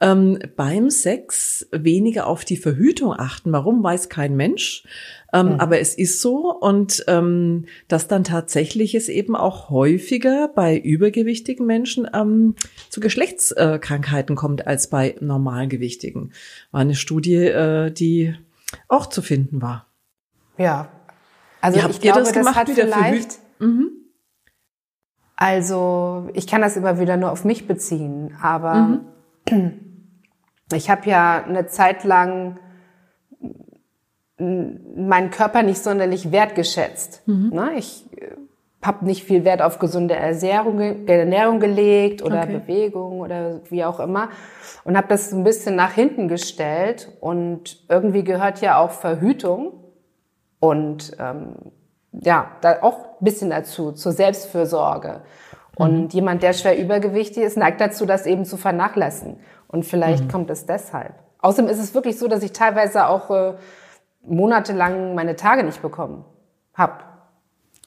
[0.00, 3.52] ähm, beim Sex weniger auf die Verhütung achten.
[3.52, 4.84] Warum, weiß kein Mensch.
[5.32, 5.60] Ähm, mhm.
[5.60, 11.66] Aber es ist so und ähm, dass dann tatsächlich es eben auch häufiger bei übergewichtigen
[11.66, 12.54] Menschen ähm,
[12.90, 16.32] zu Geschlechtskrankheiten kommt als bei normalgewichtigen.
[16.72, 18.34] War eine Studie, äh, die
[18.88, 19.86] auch zu finden war.
[20.58, 20.90] Ja,
[21.60, 23.38] also Wie ich glaube, das, das hat vielleicht.
[23.58, 23.90] Mhm.
[25.36, 29.00] Also ich kann das immer wieder nur auf mich beziehen, aber
[29.50, 29.80] mhm.
[30.72, 32.58] ich habe ja eine Zeit lang
[34.38, 37.22] meinen Körper nicht sonderlich wertgeschätzt.
[37.26, 37.50] Mhm.
[37.54, 37.70] Ne?
[37.76, 38.32] Ich äh,
[38.82, 42.58] habe nicht viel Wert auf gesunde Ernährung, Ernährung gelegt oder okay.
[42.58, 44.28] Bewegung oder wie auch immer
[44.84, 49.72] und habe das ein bisschen nach hinten gestellt und irgendwie gehört ja auch Verhütung
[50.60, 51.54] und ähm,
[52.12, 55.22] ja, da auch ein bisschen dazu, zur Selbstfürsorge.
[55.76, 56.08] Und mhm.
[56.08, 59.38] jemand, der schwer übergewichtig ist, neigt dazu, das eben zu vernachlässigen.
[59.68, 60.28] Und vielleicht mhm.
[60.28, 61.14] kommt es deshalb.
[61.38, 63.54] Außerdem ist es wirklich so, dass ich teilweise auch äh,
[64.22, 66.24] monatelang meine Tage nicht bekommen
[66.74, 67.04] habe.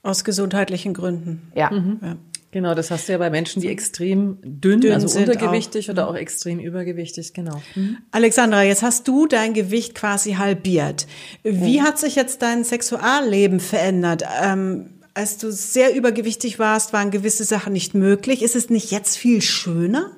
[0.04, 1.52] Aus gesundheitlichen Gründen.
[1.56, 1.72] Ja.
[1.72, 2.00] Mhm.
[2.02, 2.16] ja.
[2.52, 5.94] Genau, das hast du ja bei Menschen, die extrem dünn, dünn also untergewichtig auch.
[5.94, 6.10] oder mhm.
[6.10, 7.62] auch extrem übergewichtig, genau.
[7.76, 7.98] Mhm.
[8.12, 11.06] Alexandra, jetzt hast du dein Gewicht quasi halbiert.
[11.44, 11.84] Wie mhm.
[11.84, 14.24] hat sich jetzt dein Sexualleben verändert?
[14.44, 18.42] Ähm, als du sehr übergewichtig warst, waren gewisse Sachen nicht möglich.
[18.42, 20.12] Ist es nicht jetzt viel schöner?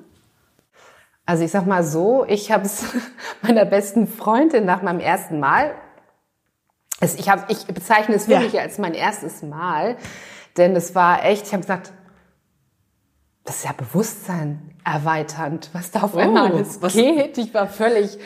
[1.26, 2.84] Also ich sag mal so, ich habe es
[3.42, 5.74] meiner besten Freundin nach meinem ersten Mal,
[7.00, 8.62] also ich, hab, ich bezeichne es wirklich ja.
[8.62, 9.96] als mein erstes Mal,
[10.56, 11.92] denn es war echt, ich habe gesagt,
[13.44, 16.92] das ist ja Bewusstsein erweiternd, was da auf oh, einmal alles was?
[16.92, 17.38] geht.
[17.38, 18.18] Ich war völlig,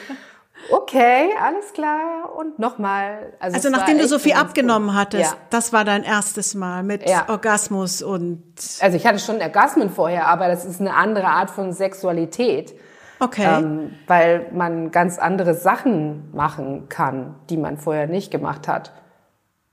[0.71, 3.33] okay, alles klar und nochmal.
[3.41, 4.97] Also, also nachdem du so viel abgenommen gut.
[4.97, 5.39] hattest, ja.
[5.51, 7.29] das war dein erstes Mal mit ja.
[7.29, 8.43] Orgasmus und.
[8.81, 12.75] Also ich hatte schon Orgasmen vorher, aber das ist eine andere Art von Sexualität.
[13.19, 13.47] Okay.
[13.47, 18.93] Ähm, weil man ganz andere Sachen machen kann, die man vorher nicht gemacht hat.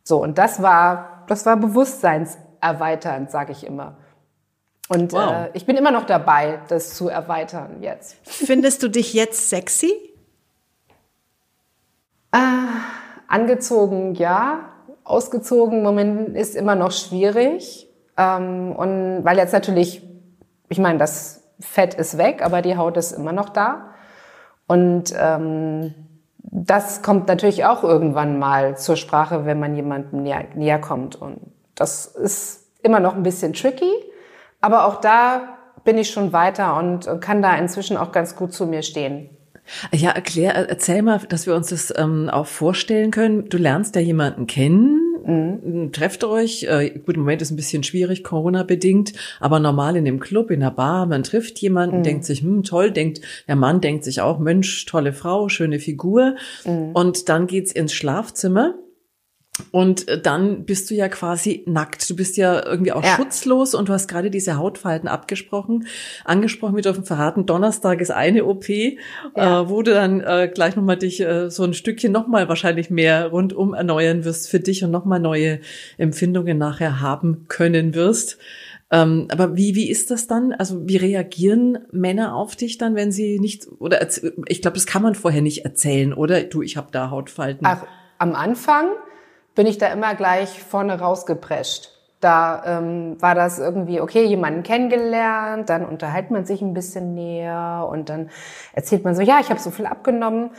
[0.03, 3.97] So, und das war, das war bewusstseinserweiternd, sage ich immer.
[4.93, 5.31] Und wow.
[5.31, 8.17] äh, ich bin immer noch dabei, das zu erweitern jetzt.
[8.23, 9.91] Findest du dich jetzt sexy?
[12.31, 12.37] Äh,
[13.27, 14.69] angezogen, ja.
[15.03, 17.89] Ausgezogen, Moment ist immer noch schwierig.
[18.17, 20.07] Ähm, und weil jetzt natürlich,
[20.69, 23.93] ich meine, das Fett ist weg, aber die Haut ist immer noch da.
[24.67, 25.93] Und ähm,
[26.37, 31.15] das kommt natürlich auch irgendwann mal zur Sprache, wenn man jemandem näher, näher kommt.
[31.15, 31.39] Und
[31.73, 33.91] das ist immer noch ein bisschen tricky.
[34.63, 38.65] Aber auch da bin ich schon weiter und kann da inzwischen auch ganz gut zu
[38.65, 39.29] mir stehen.
[39.91, 43.49] Ja, erklär, erzähl mal, dass wir uns das ähm, auch vorstellen können.
[43.49, 45.91] Du lernst ja jemanden kennen, mhm.
[45.91, 46.63] trefft euch.
[46.63, 50.61] Äh, gut, im Moment ist ein bisschen schwierig, Corona-bedingt, aber normal in dem Club, in
[50.61, 52.03] der Bar, man trifft jemanden, mhm.
[52.03, 56.35] denkt sich, hm, toll, denkt, der Mann denkt sich auch, Mensch, tolle Frau, schöne Figur.
[56.63, 56.91] Mhm.
[56.93, 58.75] Und dann geht's ins Schlafzimmer.
[59.69, 62.09] Und äh, dann bist du ja quasi nackt.
[62.09, 63.15] Du bist ja irgendwie auch ja.
[63.15, 65.85] schutzlos und du hast gerade diese Hautfalten abgesprochen,
[66.25, 66.75] angesprochen.
[66.75, 68.97] Wir dürfen verraten, Donnerstag ist eine OP, ja.
[69.35, 73.27] äh, wo du dann äh, gleich nochmal dich äh, so ein Stückchen nochmal wahrscheinlich mehr
[73.27, 75.59] rundum erneuern wirst für dich und nochmal neue
[75.97, 78.39] Empfindungen nachher haben können wirst.
[78.89, 80.53] Ähm, aber wie, wie ist das dann?
[80.53, 84.07] Also wie reagieren Männer auf dich dann, wenn sie nicht, oder
[84.47, 86.41] ich glaube, das kann man vorher nicht erzählen, oder?
[86.43, 87.65] Du, ich habe da Hautfalten.
[87.67, 87.85] Ach,
[88.17, 88.87] am Anfang
[89.55, 91.89] bin ich da immer gleich vorne rausgeprescht.
[92.19, 97.87] Da ähm, war das irgendwie, okay, jemanden kennengelernt, dann unterhält man sich ein bisschen näher
[97.89, 98.29] und dann
[98.71, 100.51] erzählt man so, ja, ich habe so viel abgenommen.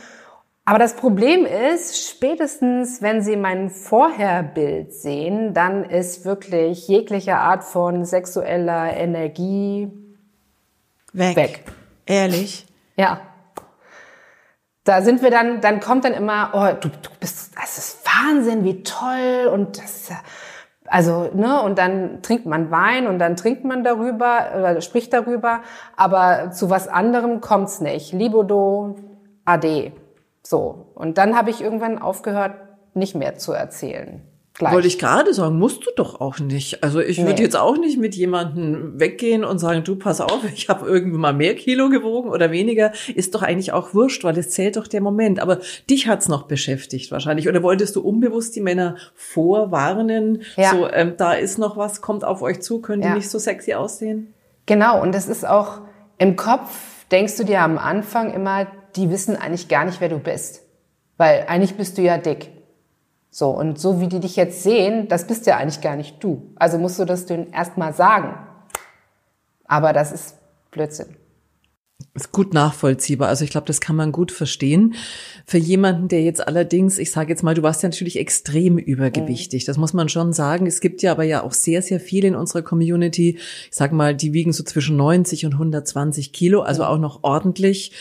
[0.63, 7.63] Aber das Problem ist, spätestens wenn Sie mein Vorherbild sehen, dann ist wirklich jegliche Art
[7.63, 9.91] von sexueller Energie
[11.13, 11.35] weg.
[11.35, 11.63] weg.
[12.05, 12.67] Ehrlich?
[12.95, 13.21] Ja
[14.85, 18.63] da sind wir dann, dann kommt dann immer, oh, du, du bist, das ist Wahnsinn,
[18.63, 20.11] wie toll und das
[20.87, 25.61] also, ne, und dann trinkt man Wein und dann trinkt man darüber oder spricht darüber,
[25.95, 28.13] aber zu was anderem kommt's nicht.
[28.13, 28.95] Libido,
[29.45, 29.93] AD.
[30.43, 30.91] So.
[30.93, 32.53] Und dann habe ich irgendwann aufgehört,
[32.93, 34.21] nicht mehr zu erzählen.
[34.57, 34.73] Gleich.
[34.73, 36.81] Wollte ich gerade sagen, musst du doch auch nicht.
[36.81, 37.25] Also ich nee.
[37.25, 41.17] würde jetzt auch nicht mit jemandem weggehen und sagen, du pass auf, ich habe irgendwie
[41.17, 42.93] mal mehr Kilo gewogen oder weniger.
[43.13, 45.41] Ist doch eigentlich auch wurscht, weil es zählt doch der Moment.
[45.41, 47.49] Aber dich hat's noch beschäftigt wahrscheinlich.
[47.49, 50.43] Oder wolltest du unbewusst die Männer vorwarnen?
[50.55, 50.71] Ja.
[50.71, 53.73] So, ähm, da ist noch was, kommt auf euch zu, können die nicht so sexy
[53.73, 54.33] aussehen?
[54.65, 55.81] Genau, und das ist auch
[56.17, 60.19] im Kopf, denkst du dir am Anfang immer, die wissen eigentlich gar nicht, wer du
[60.19, 60.61] bist.
[61.17, 62.54] Weil eigentlich bist du ja dick.
[63.37, 66.53] So, und so wie die dich jetzt sehen, das bist ja eigentlich gar nicht du.
[66.55, 68.33] Also musst du das denen erstmal sagen.
[69.65, 70.37] Aber das ist
[70.71, 71.17] Blödsinn.
[72.15, 73.27] Ist gut nachvollziehbar.
[73.27, 74.95] Also ich glaube, das kann man gut verstehen.
[75.45, 79.65] Für jemanden, der jetzt allerdings, ich sage jetzt mal, du warst ja natürlich extrem übergewichtig.
[79.65, 80.65] Das muss man schon sagen.
[80.65, 83.37] Es gibt ja aber ja auch sehr, sehr viele in unserer Community.
[83.69, 87.91] Ich sage mal, die wiegen so zwischen 90 und 120 Kilo, also auch noch ordentlich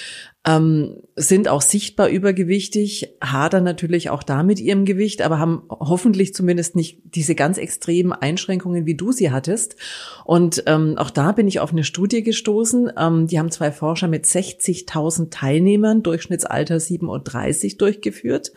[0.46, 6.34] ähm, sind auch sichtbar übergewichtig, hadern natürlich auch da mit ihrem Gewicht, aber haben hoffentlich
[6.34, 9.76] zumindest nicht diese ganz extremen Einschränkungen, wie du sie hattest.
[10.24, 12.92] Und ähm, auch da bin ich auf eine Studie gestoßen.
[12.98, 18.52] Ähm, die haben zwei Forscher mit 60.000 Teilnehmern, Durchschnittsalter 37, durchgeführt.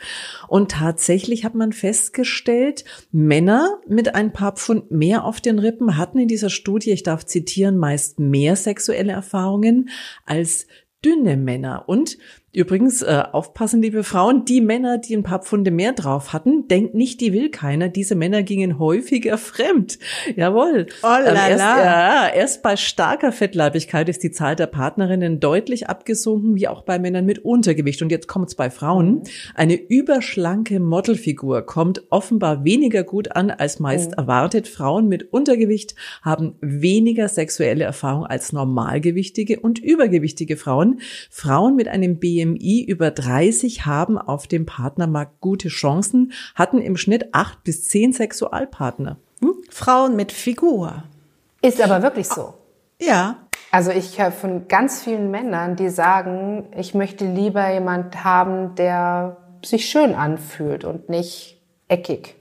[0.48, 6.20] Und tatsächlich hat man festgestellt, Männer mit ein paar Pfund mehr auf den Rippen hatten
[6.20, 9.90] in dieser Studie, ich darf zitieren, meist mehr sexuelle Erfahrungen
[10.26, 10.68] als
[11.04, 11.84] dünne Männer.
[11.88, 12.18] Und
[12.54, 16.96] Übrigens, äh, aufpassen, liebe Frauen, die Männer, die ein paar Pfunde mehr drauf hatten, denkt
[16.96, 17.90] nicht, die will keiner.
[17.90, 20.00] Diese Männer gingen häufiger fremd.
[20.34, 20.88] Jawohl.
[21.04, 26.56] Oh ähm, erst, ja, erst bei starker Fettleibigkeit ist die Zahl der Partnerinnen deutlich abgesunken,
[26.56, 28.02] wie auch bei Männern mit Untergewicht.
[28.02, 29.16] Und jetzt kommt es bei Frauen.
[29.16, 29.24] Mhm.
[29.54, 34.20] Eine überschlanke Modelfigur kommt offenbar weniger gut an, als meist mhm.
[34.20, 34.70] erwartet.
[34.70, 41.02] Frauen mit Untergewicht haben weniger sexuelle Erfahrung als normalgewichtige und übergewichtige Frauen.
[41.30, 46.98] Frauen mit einem BMI BMI über 30 haben auf dem Partnermarkt gute Chancen, hatten im
[46.98, 49.18] Schnitt acht bis zehn Sexualpartner.
[49.42, 49.56] Hm?
[49.70, 51.04] Frauen mit Figur.
[51.62, 52.54] Ist aber wirklich so.
[53.02, 53.38] Ja.
[53.72, 59.38] Also ich höre von ganz vielen Männern, die sagen, ich möchte lieber jemand haben, der
[59.66, 62.36] sich schön anfühlt und nicht eckig.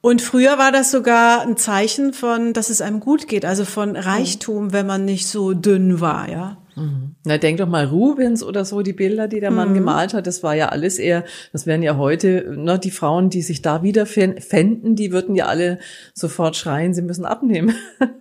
[0.00, 3.96] Und früher war das sogar ein Zeichen von, dass es einem gut geht, also von
[3.96, 6.58] Reichtum, wenn man nicht so dünn war, ja.
[6.76, 7.16] Mhm.
[7.24, 9.74] Na, denk doch mal Rubens oder so, die Bilder, die der Mann mhm.
[9.74, 13.42] gemalt hat, das war ja alles eher, das wären ja heute, ne, die Frauen, die
[13.42, 15.78] sich da wieder fänden, die würden ja alle
[16.14, 17.74] sofort schreien, sie müssen abnehmen.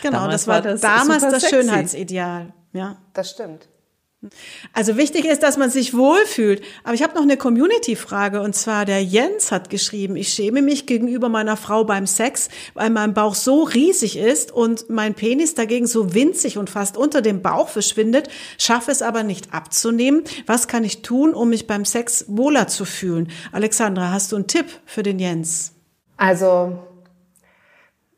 [0.00, 1.54] Genau, damals das war, das damals das sexy.
[1.54, 2.54] Schönheitsideal.
[2.72, 3.68] Ja, das stimmt.
[4.72, 6.62] Also wichtig ist, dass man sich wohlfühlt.
[6.84, 10.86] Aber ich habe noch eine Community-Frage und zwar der Jens hat geschrieben, ich schäme mich
[10.86, 15.86] gegenüber meiner Frau beim Sex, weil mein Bauch so riesig ist und mein Penis dagegen
[15.86, 20.24] so winzig und fast unter dem Bauch verschwindet, schaffe es aber nicht abzunehmen.
[20.46, 23.30] Was kann ich tun, um mich beim Sex wohler zu fühlen?
[23.52, 25.72] Alexandra, hast du einen Tipp für den Jens?
[26.16, 26.78] Also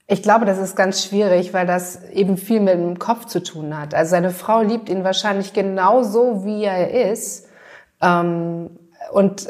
[0.09, 3.79] ich glaube, das ist ganz schwierig, weil das eben viel mit dem Kopf zu tun
[3.79, 3.95] hat.
[3.95, 7.47] Also seine Frau liebt ihn wahrscheinlich genauso, wie er ist.
[8.01, 8.71] Ähm,
[9.13, 9.47] und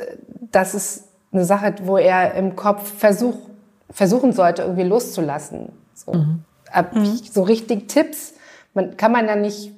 [0.50, 3.36] das ist eine Sache, wo er im Kopf versuch,
[3.90, 5.72] versuchen sollte, irgendwie loszulassen.
[5.94, 6.44] So, mhm.
[6.92, 7.20] mhm.
[7.30, 8.34] so richtig Tipps
[8.78, 9.72] man, kann man ja nicht,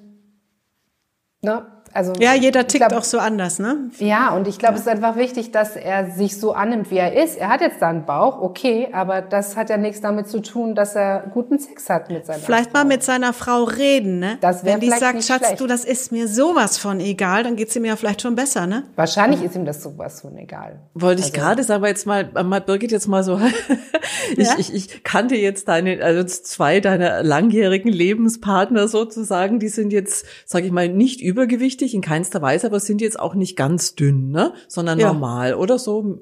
[1.42, 1.66] ne?
[1.92, 3.90] Also, ja, jeder tickt glaub, auch so anders, ne?
[3.98, 4.80] Ja, und ich glaube, ja.
[4.80, 7.36] es ist einfach wichtig, dass er sich so annimmt, wie er ist.
[7.36, 10.76] Er hat jetzt da einen Bauch, okay, aber das hat ja nichts damit zu tun,
[10.76, 12.78] dass er guten Sex hat mit seiner Vielleicht Frau.
[12.78, 14.38] mal mit seiner Frau reden, ne?
[14.40, 15.60] Das Wenn die sagt, Schatz, schlecht.
[15.60, 18.84] du, das ist mir sowas von egal, dann geht's ihm ja vielleicht schon besser, ne?
[18.94, 20.78] Wahrscheinlich ist ihm das sowas von egal.
[20.94, 23.40] Wollte ich also, gerade sagen, aber jetzt mal, mal Birgit jetzt mal so,
[24.36, 24.54] ich, ja?
[24.58, 30.62] ich, ich kannte jetzt deine, also zwei deiner langjährigen Lebenspartner sozusagen, die sind jetzt, sag
[30.62, 34.30] ich mal, nicht übergewichtig übergewichtig in keinster Weise, aber sind jetzt auch nicht ganz dünn,
[34.30, 34.52] ne?
[34.68, 35.12] Sondern ja.
[35.12, 36.18] normal oder so,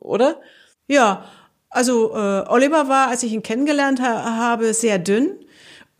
[0.00, 0.40] oder?
[0.88, 1.24] Ja,
[1.68, 5.44] also äh, Oliver war, als ich ihn kennengelernt ha habe, sehr dünn.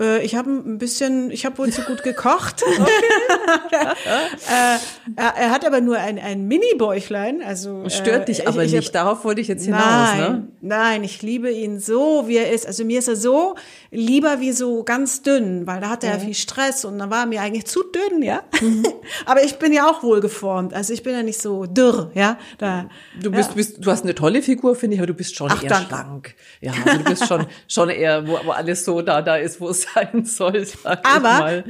[0.01, 2.63] Äh, ich habe ein bisschen, ich habe wohl zu gut gekocht.
[3.73, 4.79] äh,
[5.17, 7.43] er, er, hat aber nur ein, ein Mini-Bäuchlein.
[7.43, 9.81] Also, Stört dich äh, aber ich, ich nicht, hab, darauf wollte ich jetzt hinaus.
[9.83, 10.49] Nein, ne?
[10.61, 12.67] nein, ich liebe ihn so, wie er ist.
[12.67, 13.55] Also mir ist er so
[13.91, 16.23] lieber wie so ganz dünn, weil da hatte er mhm.
[16.23, 18.43] viel Stress und dann war er mir eigentlich zu dünn, ja.
[18.61, 18.87] Mhm.
[19.27, 20.73] aber ich bin ja auch wohlgeformt.
[20.75, 22.39] Also ich bin ja nicht so dürr, ja.
[22.59, 22.89] Da,
[23.21, 23.55] du bist, ja.
[23.57, 25.89] bist, du hast eine tolle Figur, finde ich, aber du bist schon Ach, eher danke.
[25.89, 26.35] schlank.
[26.61, 29.69] Ja, also du bist schon, schon eher, wo, wo alles so da, da ist, wo
[29.69, 30.67] es sein soll.
[30.85, 31.65] Aber ich,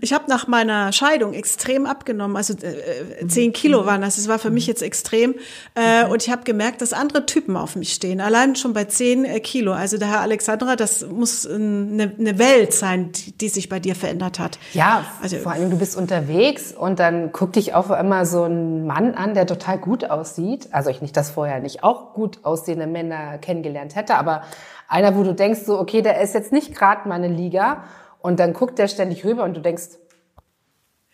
[0.00, 4.16] ich habe nach meiner Scheidung extrem abgenommen, also äh, äh zehn Kilo waren das.
[4.16, 5.34] Das war für mich jetzt extrem.
[5.74, 8.20] Äh, und ich habe gemerkt, dass andere Typen auf mich stehen.
[8.20, 9.72] Allein schon bei zehn äh, Kilo.
[9.72, 13.94] Also der Herr Alexandra, das muss eine, eine Welt sein, die, die, sich bei dir
[13.94, 14.58] verändert hat.
[14.72, 18.86] Ja, also, vor allem du bist unterwegs und dann guckt dich auf einmal so ein
[18.86, 20.68] Mann an, der total gut aussieht.
[20.72, 24.42] Also ich nicht, dass vorher nicht auch gut aussehende Männer kennengelernt hätte, aber
[24.88, 27.84] einer, wo du denkst so, okay, der ist jetzt nicht gerade meine Liga
[28.20, 29.98] und dann guckt der ständig rüber und du denkst,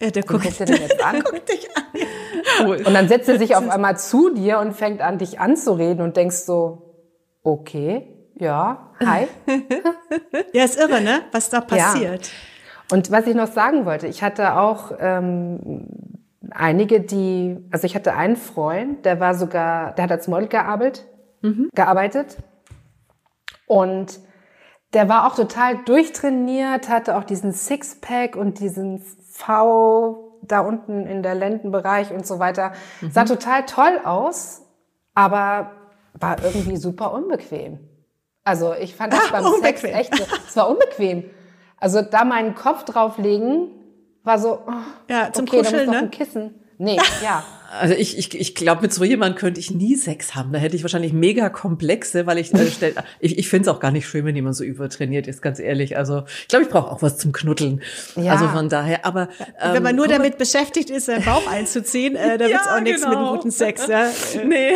[0.01, 1.23] ja, der guckt, guckt den jetzt an.
[1.25, 2.69] guckt dich an.
[2.69, 6.17] Und dann setzt er sich auf einmal zu dir und fängt an, dich anzureden und
[6.17, 6.97] denkst so,
[7.43, 9.29] okay, ja, hi.
[10.53, 11.21] ja, ist irre, ne?
[11.31, 12.27] Was da passiert.
[12.27, 12.33] Ja.
[12.93, 15.87] Und was ich noch sagen wollte, ich hatte auch ähm,
[16.51, 21.07] einige, die, also ich hatte einen Freund, der war sogar, der hat als Model gearbeitet,
[21.43, 21.69] mhm.
[21.75, 22.37] gearbeitet
[23.67, 24.21] und
[24.95, 31.23] der war auch total durchtrainiert, hatte auch diesen Sixpack und diesen V da unten in
[31.23, 32.73] der Lendenbereich und so weiter.
[33.01, 33.11] Mhm.
[33.11, 34.63] Sah total toll aus,
[35.15, 35.71] aber
[36.15, 37.79] war irgendwie super unbequem.
[38.45, 39.93] Also ich fand das ah, beim unbequem.
[39.95, 41.31] Sex echt es war unbequem.
[41.79, 43.71] Also da meinen Kopf drauflegen,
[44.25, 44.73] war so, oh,
[45.09, 45.99] ja, zum okay, Kuscheln, da muss noch ne?
[46.07, 46.55] ein Kissen.
[46.79, 47.43] Nee, ja.
[47.81, 50.53] Also ich, ich, ich glaube, mit so jemand könnte ich nie Sex haben.
[50.53, 53.81] Da hätte ich wahrscheinlich mega komplexe, weil ich äh, stell, ich, ich finde es auch
[53.81, 55.97] gar nicht schön, wenn jemand so übertrainiert ist, ganz ehrlich.
[55.97, 57.81] Also ich glaube, ich brauche auch was zum Knuddeln.
[58.17, 58.33] Ja.
[58.33, 62.37] Also von daher, aber ähm, wenn man nur damit beschäftigt ist, seinen Bauch einzuziehen, äh,
[62.37, 63.11] da wird's ja, auch nichts genau.
[63.11, 63.87] mit einem guten Sex.
[63.87, 64.11] Ja?
[64.47, 64.75] nee.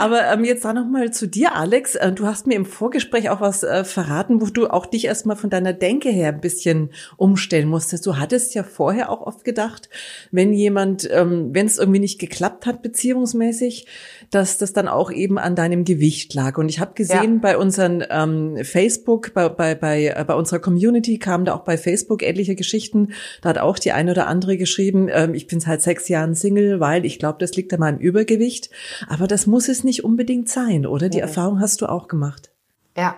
[0.00, 1.94] aber ähm, jetzt da noch mal zu dir, Alex.
[1.94, 5.36] Äh, du hast mir im Vorgespräch auch was äh, verraten, wo du auch dich erstmal
[5.36, 8.04] von deiner Denke her ein bisschen umstellen musstest.
[8.06, 9.88] Du hattest ja vorher auch oft gedacht,
[10.32, 13.86] wenn jemand, ähm, wenn es irgendwie nicht geklappt hat beziehungsmäßig,
[14.30, 16.58] dass das dann auch eben an deinem Gewicht lag.
[16.58, 17.40] Und ich habe gesehen ja.
[17.40, 21.78] bei unseren ähm, Facebook, bei, bei, bei, äh, bei unserer Community kamen da auch bei
[21.78, 23.12] Facebook ähnliche Geschichten.
[23.42, 26.80] Da hat auch die eine oder andere geschrieben, ähm, ich bin seit sechs Jahren Single,
[26.80, 28.70] weil ich glaube, das liegt an meinem Übergewicht.
[29.08, 31.08] Aber das muss es nicht unbedingt sein, oder?
[31.08, 31.24] Die mhm.
[31.24, 32.50] Erfahrung hast du auch gemacht.
[32.96, 33.16] Ja,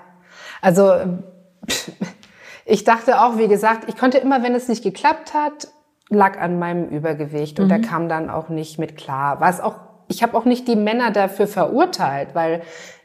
[0.60, 0.92] also
[2.64, 5.68] ich dachte auch, wie gesagt, ich konnte immer, wenn es nicht geklappt hat,
[6.10, 7.68] lag an meinem Übergewicht und mhm.
[7.68, 9.40] der kam dann auch nicht mit klar.
[9.40, 9.76] Was auch,
[10.08, 12.62] ich habe auch nicht die Männer dafür verurteilt, weil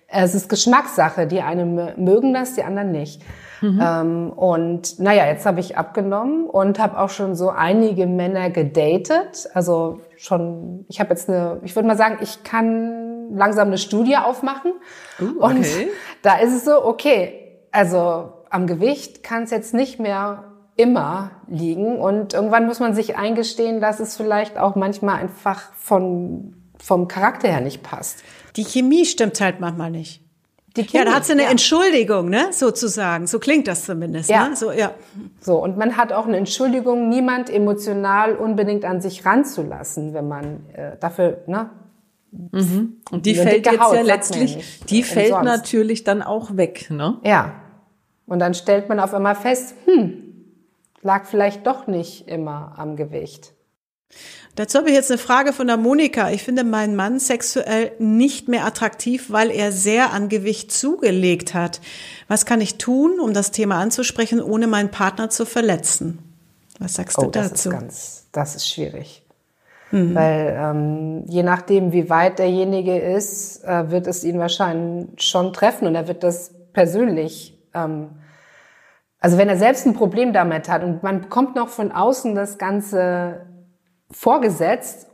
[0.08, 1.28] es ist Geschmackssache.
[1.28, 3.22] Die einen mögen das, die anderen nicht.
[3.62, 3.80] Mhm.
[3.82, 9.50] Ähm, und naja, jetzt habe ich abgenommen und habe auch schon so einige Männer gedatet.
[9.54, 14.18] Also schon, ich habe jetzt eine, ich würde mal sagen, ich kann langsam eine Studie
[14.18, 14.74] aufmachen.
[15.20, 15.56] Uh, okay.
[15.56, 15.68] Und
[16.22, 22.00] da ist es so, okay, also am Gewicht kann es jetzt nicht mehr immer liegen.
[22.00, 27.48] Und irgendwann muss man sich eingestehen, dass es vielleicht auch manchmal einfach von, vom Charakter
[27.48, 28.24] her nicht passt.
[28.56, 30.22] Die Chemie stimmt halt manchmal nicht.
[30.76, 31.52] Die Chemie, ja, da hat sie eine ja.
[31.52, 33.28] Entschuldigung, ne, sozusagen.
[33.28, 34.30] So klingt das zumindest.
[34.30, 34.50] Ja.
[34.50, 34.56] Ne?
[34.56, 34.92] So, ja.
[35.40, 40.70] So, und man hat auch eine Entschuldigung, niemand emotional unbedingt an sich ranzulassen, wenn man
[40.74, 41.70] äh, dafür, ne,
[42.52, 42.98] Mhm.
[43.12, 47.20] Und die fällt jetzt Haut, ja letztlich, die fällt natürlich dann auch weg, ne?
[47.24, 47.54] Ja.
[48.26, 50.23] Und dann stellt man auf einmal fest, hm,
[51.04, 53.54] lag vielleicht doch nicht immer am Gewicht.
[54.56, 56.30] Dazu habe ich jetzt eine Frage von der Monika.
[56.30, 61.82] Ich finde meinen Mann sexuell nicht mehr attraktiv, weil er sehr an Gewicht zugelegt hat.
[62.28, 66.20] Was kann ich tun, um das Thema anzusprechen, ohne meinen Partner zu verletzen?
[66.78, 67.50] Was sagst oh, du dazu?
[67.50, 69.24] Das ist, ganz, das ist schwierig.
[69.90, 70.14] Mhm.
[70.14, 75.88] Weil ähm, je nachdem, wie weit derjenige ist, äh, wird es ihn wahrscheinlich schon treffen
[75.88, 78.10] und er wird das persönlich ähm,
[79.24, 82.58] also wenn er selbst ein Problem damit hat und man bekommt noch von außen das
[82.58, 83.46] Ganze
[84.12, 85.08] vorgesetzt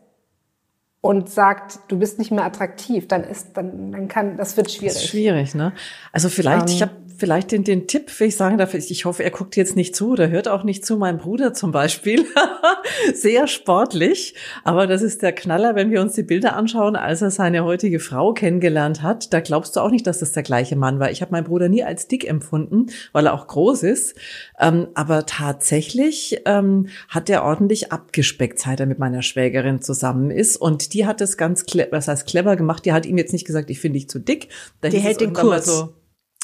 [0.99, 4.95] und sagt, du bist nicht mehr attraktiv, dann ist, dann, dann kann, das wird schwierig.
[4.95, 5.73] Das schwierig, ne?
[6.11, 9.23] Also vielleicht, um, ich habe vielleicht den, den Tipp, will ich sagen darf, ich hoffe,
[9.23, 12.25] er guckt jetzt nicht zu oder hört auch nicht zu, mein Bruder zum Beispiel.
[13.13, 17.31] Sehr sportlich, aber das ist der Knaller, wenn wir uns die Bilder anschauen, als er
[17.31, 19.33] seine heutige Frau kennengelernt hat.
[19.33, 21.11] Da glaubst du auch nicht, dass das der gleiche Mann war.
[21.11, 24.15] Ich habe meinen Bruder nie als dick empfunden, weil er auch groß ist.
[24.59, 30.57] Ähm, aber tatsächlich ähm, hat er ordentlich abgespeckt, seit er mit meiner Schwägerin zusammen ist.
[30.57, 32.85] Und die hat es ganz, was heißt clever gemacht.
[32.85, 34.49] Die hat ihm jetzt nicht gesagt, ich finde dich zu dick.
[34.81, 35.65] Da die hält den Kurs.
[35.65, 35.93] So,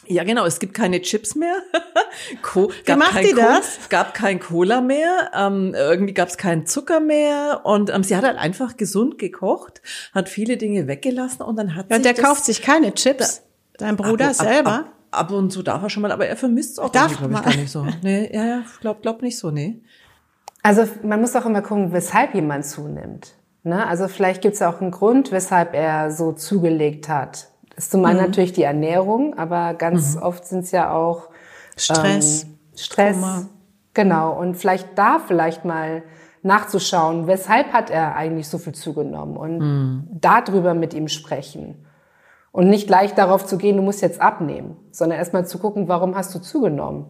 [0.07, 0.45] ja, genau.
[0.45, 1.55] Es gibt keine Chips mehr.
[2.41, 3.79] Co Wie macht die das?
[3.79, 5.31] Es gab kein Cola mehr.
[5.35, 7.61] Ähm, irgendwie gab es keinen Zucker mehr.
[7.63, 9.81] Und ähm, sie hat halt einfach gesund gekocht,
[10.13, 11.95] hat viele Dinge weggelassen und dann hat ja, sie.
[11.95, 13.43] Und der kauft sich keine Chips.
[13.77, 14.71] Dein Bruder ab, selber?
[14.71, 17.13] Ab, ab, ab, und zu darf er schon mal, aber er vermisst es auch, glaube
[17.13, 17.85] ich, gar nicht so.
[18.01, 19.81] Nee, ja, ja, glaub, glaub nicht so, nee.
[20.63, 23.35] Also man muss auch immer gucken, weshalb jemand zunimmt.
[23.65, 23.85] Ne?
[23.85, 27.49] Also vielleicht gibt es auch einen Grund, weshalb er so zugelegt hat.
[27.75, 28.25] Ist zum einen mhm.
[28.25, 30.23] natürlich die Ernährung, aber ganz mhm.
[30.23, 31.29] oft sind es ja auch
[31.75, 32.43] Stress.
[32.43, 33.19] Ähm, Stress.
[33.19, 33.45] Trauma.
[33.93, 34.37] Genau.
[34.39, 36.03] Und vielleicht da vielleicht mal
[36.43, 40.07] nachzuschauen, weshalb hat er eigentlich so viel zugenommen und mhm.
[40.11, 41.85] darüber mit ihm sprechen.
[42.51, 46.15] Und nicht gleich darauf zu gehen, du musst jetzt abnehmen, sondern erstmal zu gucken, warum
[46.15, 47.07] hast du zugenommen?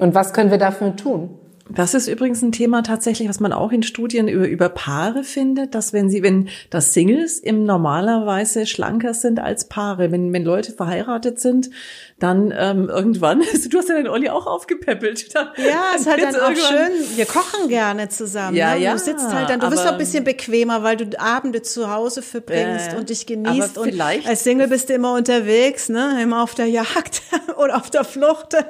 [0.00, 1.38] Und was können wir dafür tun?
[1.68, 5.74] Das ist übrigens ein Thema tatsächlich, was man auch in Studien über, über Paare findet,
[5.74, 10.72] dass wenn sie, wenn das Singles im normalerweise schlanker sind als Paare, wenn, wenn Leute
[10.72, 11.70] verheiratet sind,
[12.18, 13.40] dann ähm, irgendwann,
[13.70, 15.34] du hast ja den Olli auch aufgepäppelt.
[15.34, 18.56] Dann, ja, es ist halt dann auch schön, wir kochen gerne zusammen.
[18.56, 18.82] Ja, ne?
[18.82, 18.92] ja.
[18.92, 22.22] Du sitzt halt dann, du bist auch ein bisschen bequemer, weil du Abende zu Hause
[22.22, 23.76] verbringst äh, und dich genießt.
[23.76, 26.18] Und als Single bist du immer unterwegs, ne?
[26.22, 27.22] immer auf der Jagd
[27.56, 28.54] oder auf der Flucht.
[28.54, 28.62] ja,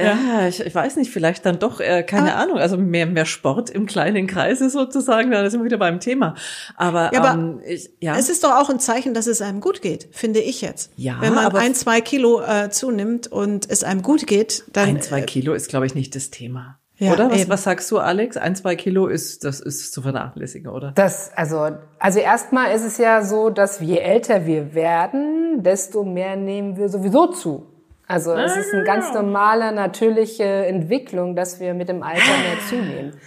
[0.00, 2.42] ja ich, ich, weiß nicht, vielleicht dann doch, äh, keine ah.
[2.42, 6.34] Ahnung, also mehr, mehr Sport im kleinen Kreise sozusagen, da sind wir wieder beim Thema.
[6.76, 8.16] Aber, ja, aber ähm, ich, ja.
[8.16, 10.92] es ist doch auch ein Zeichen, dass es einem gut geht, finde ich jetzt.
[10.96, 14.88] Ja, Wenn man ein, zwei Kilo äh, zunimmt und es einem gut geht, dann.
[14.88, 16.78] Ein, zwei äh, Kilo ist, glaube ich, nicht das Thema.
[16.98, 17.30] Ja, oder?
[17.30, 18.36] Was, was sagst du, Alex?
[18.36, 20.92] Ein, zwei Kilo ist, das ist zu vernachlässigen, oder?
[20.92, 26.34] Das, also, also erstmal ist es ja so, dass je älter wir werden, desto mehr
[26.34, 27.77] nehmen wir sowieso zu.
[28.08, 33.20] Also es ist eine ganz normale, natürliche Entwicklung, dass wir mit dem Alter mehr zunehmen.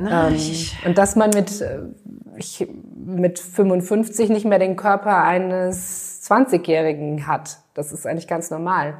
[0.00, 0.36] Ähm,
[0.86, 1.82] und dass man mit, äh,
[2.36, 2.66] ich,
[2.96, 7.58] mit 55 nicht mehr den Körper eines 20-Jährigen hat.
[7.74, 8.94] Das ist eigentlich ganz normal.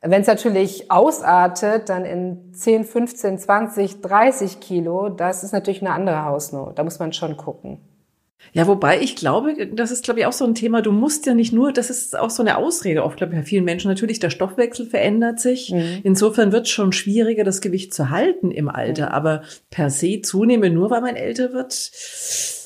[0.00, 5.92] Wenn es natürlich ausartet, dann in 10, 15, 20, 30 Kilo, das ist natürlich eine
[5.92, 6.78] andere Hausnot.
[6.78, 7.80] Da muss man schon gucken.
[8.52, 11.34] Ja, wobei ich glaube, das ist, glaube ich, auch so ein Thema, du musst ja
[11.34, 14.20] nicht nur, das ist auch so eine Ausrede oft, glaube ich, bei vielen Menschen natürlich,
[14.20, 15.70] der Stoffwechsel verändert sich.
[15.70, 16.00] Mhm.
[16.02, 19.06] Insofern wird es schon schwieriger, das Gewicht zu halten im Alter.
[19.06, 19.12] Mhm.
[19.12, 21.72] Aber per se zunehmen, nur weil man älter wird,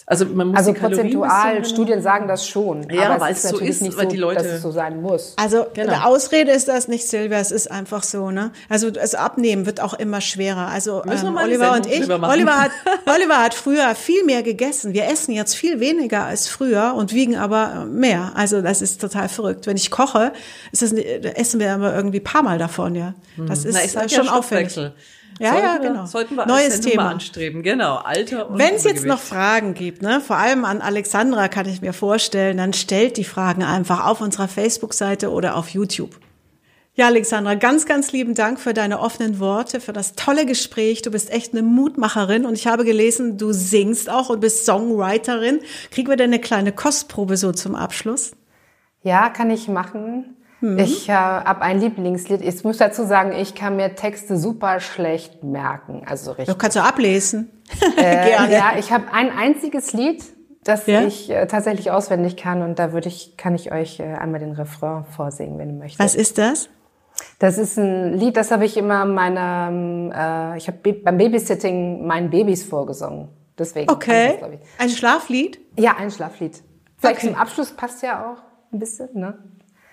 [0.07, 2.91] also man muss also prozentual, Studien sagen das schon.
[2.91, 5.35] Ja, weil es so ist, nicht weil so, die Leute, dass es so sein muss.
[5.37, 5.93] Also genau.
[5.93, 7.39] eine Ausrede ist das nicht, Silvia.
[7.39, 8.51] Es ist einfach so, ne?
[8.69, 10.69] Also das Abnehmen wird auch immer schwerer.
[10.69, 12.73] Also ähm, Oliver und ich, Oliver hat,
[13.07, 14.93] Oliver hat früher viel mehr gegessen.
[14.93, 18.33] Wir essen jetzt viel weniger als früher und wiegen aber mehr.
[18.35, 19.67] Also das ist total verrückt.
[19.67, 20.33] Wenn ich koche,
[20.73, 23.15] ist das, essen wir aber irgendwie paar Mal davon, ja.
[23.37, 23.71] Das hm.
[23.71, 24.77] ist Na, schon ja auffällig.
[25.39, 26.01] Ja, sollten ja, genau.
[26.03, 27.97] Wir, sollten wir Neues Thema anstreben, genau.
[27.97, 31.81] Alter und Wenn es jetzt noch Fragen gibt, ne, vor allem an Alexandra kann ich
[31.81, 36.19] mir vorstellen, dann stellt die Fragen einfach auf unserer Facebook-Seite oder auf YouTube.
[36.95, 41.01] Ja, Alexandra, ganz, ganz lieben Dank für deine offenen Worte, für das tolle Gespräch.
[41.01, 45.61] Du bist echt eine Mutmacherin und ich habe gelesen, du singst auch und bist Songwriterin.
[45.91, 48.33] Kriegen wir denn eine kleine Kostprobe so zum Abschluss?
[49.03, 50.37] Ja, kann ich machen.
[50.63, 50.79] Mhm.
[50.79, 52.41] Ich äh, habe ein Lieblingslied.
[52.41, 56.03] Ich muss dazu sagen, ich kann mir Texte super schlecht merken.
[56.07, 56.55] Also richtig.
[56.55, 57.51] Du kannst du ablesen.
[57.97, 60.23] Äh, ja, ich habe ein einziges Lied,
[60.65, 61.03] das ja?
[61.03, 64.53] ich äh, tatsächlich auswendig kann und da würde ich, kann ich euch äh, einmal den
[64.53, 65.99] Refrain vorsingen, wenn ihr möchtet.
[65.99, 66.69] Was ist das?
[67.39, 72.31] Das ist ein Lied, das habe ich immer meiner, äh, ich habe beim Babysitting meinen
[72.31, 73.29] Babys vorgesungen.
[73.59, 73.91] Deswegen.
[73.91, 74.39] Okay.
[74.41, 75.61] Das, ein Schlaflied?
[75.79, 76.63] Ja, ein Schlaflied.
[76.99, 77.29] Vielleicht okay.
[77.29, 79.39] zum Abschluss passt ja auch ein bisschen, ne?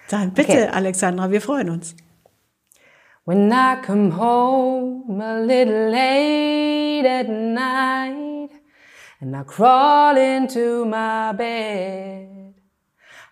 [0.09, 0.67] Dann bitte, okay.
[0.67, 1.95] Alexandra, wir freuen uns.
[3.25, 8.49] When I come home a little late at night
[9.21, 12.55] and I crawl into my bed,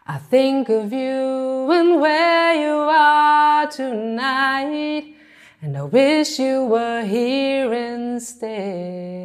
[0.05, 5.15] I think of you and where you are tonight
[5.63, 9.17] and I wish you were here instead.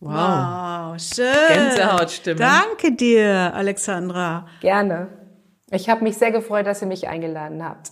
[0.00, 0.10] Wow.
[0.10, 0.61] wow,
[0.98, 1.26] schön.
[1.48, 2.38] Gänsehautstimme.
[2.38, 4.46] Danke dir, Alexandra.
[4.60, 5.08] Gerne.
[5.70, 7.88] Ich habe mich sehr gefreut, dass ihr mich eingeladen habt.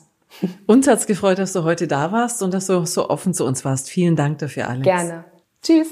[0.67, 3.65] Uns hat's gefreut, dass du heute da warst und dass du so offen zu uns
[3.65, 3.91] warst.
[3.91, 4.85] Vielen Dank dafür, Alex.
[4.85, 5.25] Gerne.
[5.63, 5.89] Tschüss.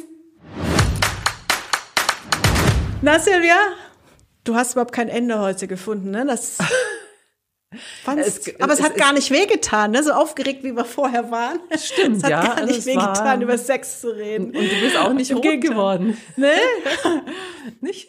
[3.01, 3.57] Na, Silvia,
[4.45, 6.27] du hast überhaupt kein Ende heute gefunden, ne?
[6.27, 6.59] Das
[8.17, 10.03] es, aber es, es hat gar nicht wehgetan, ne?
[10.03, 11.61] so aufgeregt, wie wir vorher waren.
[11.77, 12.43] Stimmt, es hat ja.
[12.43, 14.47] gar nicht wehgetan, über Sex zu reden.
[14.47, 16.21] Und du bist auch nicht rot geworden.
[16.37, 16.53] Ne?
[17.81, 18.09] nicht?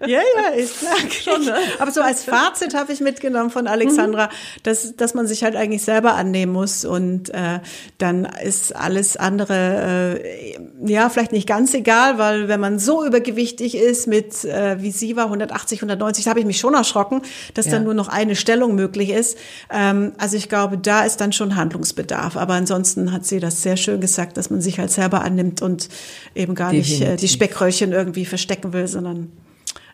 [0.00, 0.94] Ja, ja, ist klar.
[1.10, 1.54] Schon, ne?
[1.78, 4.62] Aber so als Fazit habe ich mitgenommen von Alexandra, mhm.
[4.62, 7.60] dass, dass man sich halt eigentlich selber annehmen muss und äh,
[7.98, 13.76] dann ist alles andere äh, ja vielleicht nicht ganz egal, weil wenn man so übergewichtig
[13.76, 17.22] ist mit äh, wie sie war 180, 190, da habe ich mich schon erschrocken,
[17.54, 17.72] dass ja.
[17.72, 19.38] dann nur noch eine Stellung möglich ist.
[19.70, 22.36] Ähm, also ich glaube, da ist dann schon Handlungsbedarf.
[22.36, 25.88] Aber ansonsten hat sie das sehr schön gesagt, dass man sich halt selber annimmt und
[26.34, 27.00] eben gar Definitiv.
[27.00, 29.32] nicht äh, die Speckröllchen irgendwie verstecken will, sondern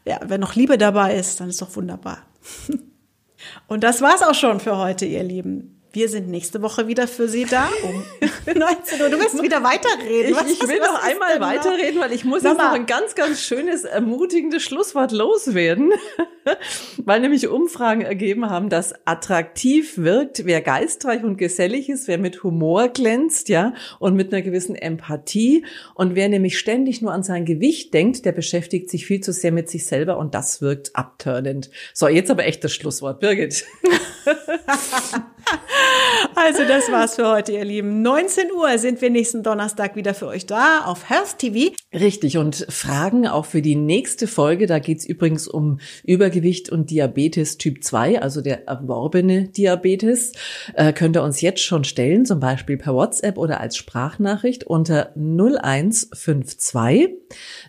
[0.05, 2.19] ja, wenn noch Liebe dabei ist, dann ist doch wunderbar.
[3.67, 5.79] Und das war's auch schon für heute, ihr Lieben.
[5.95, 8.03] Wir sind nächste Woche wieder für Sie da um
[8.47, 9.11] 19 Uhr.
[9.11, 10.35] Du wirst wieder weiterreden.
[10.47, 13.85] Ich, ich will noch einmal weiterreden, weil ich muss jetzt noch ein ganz, ganz schönes,
[13.85, 15.93] ermutigendes Schlusswort loswerden.
[17.05, 22.43] weil nämlich Umfragen ergeben haben, dass attraktiv wirkt, wer geistreich und gesellig ist, wer mit
[22.43, 25.65] Humor glänzt, ja, und mit einer gewissen Empathie.
[25.95, 29.53] Und wer nämlich ständig nur an sein Gewicht denkt, der beschäftigt sich viel zu sehr
[29.53, 31.71] mit sich selber und das wirkt abturnend.
[31.95, 33.21] So, jetzt aber echt das Schlusswort.
[33.21, 33.65] Birgit.
[36.35, 38.03] Also das war's für heute, ihr Lieben.
[38.03, 41.75] 19 Uhr sind wir nächsten Donnerstag wieder für euch da auf Health TV.
[41.93, 44.67] Richtig und Fragen auch für die nächste Folge.
[44.67, 45.79] Da geht's übrigens um
[46.33, 50.33] Übergewicht und Diabetes Typ 2, also der erworbene Diabetes.
[50.75, 55.13] Äh, könnt ihr uns jetzt schon stellen, zum Beispiel per WhatsApp oder als Sprachnachricht unter
[55.15, 57.11] 0152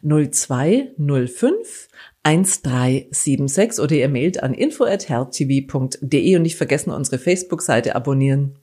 [0.01, 1.89] 0205
[2.25, 8.55] 1376 oder ihr mailt an info@healthtv.de und nicht vergessen unsere Facebook-Seite abonnieren.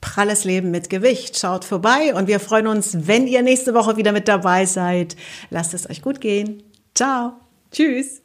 [0.00, 1.36] Pralles Leben mit Gewicht.
[1.36, 5.16] Schaut vorbei und wir freuen uns, wenn ihr nächste Woche wieder mit dabei seid.
[5.50, 6.62] Lasst es euch gut gehen.
[6.94, 7.32] Ciao.
[7.72, 8.22] Tschüss.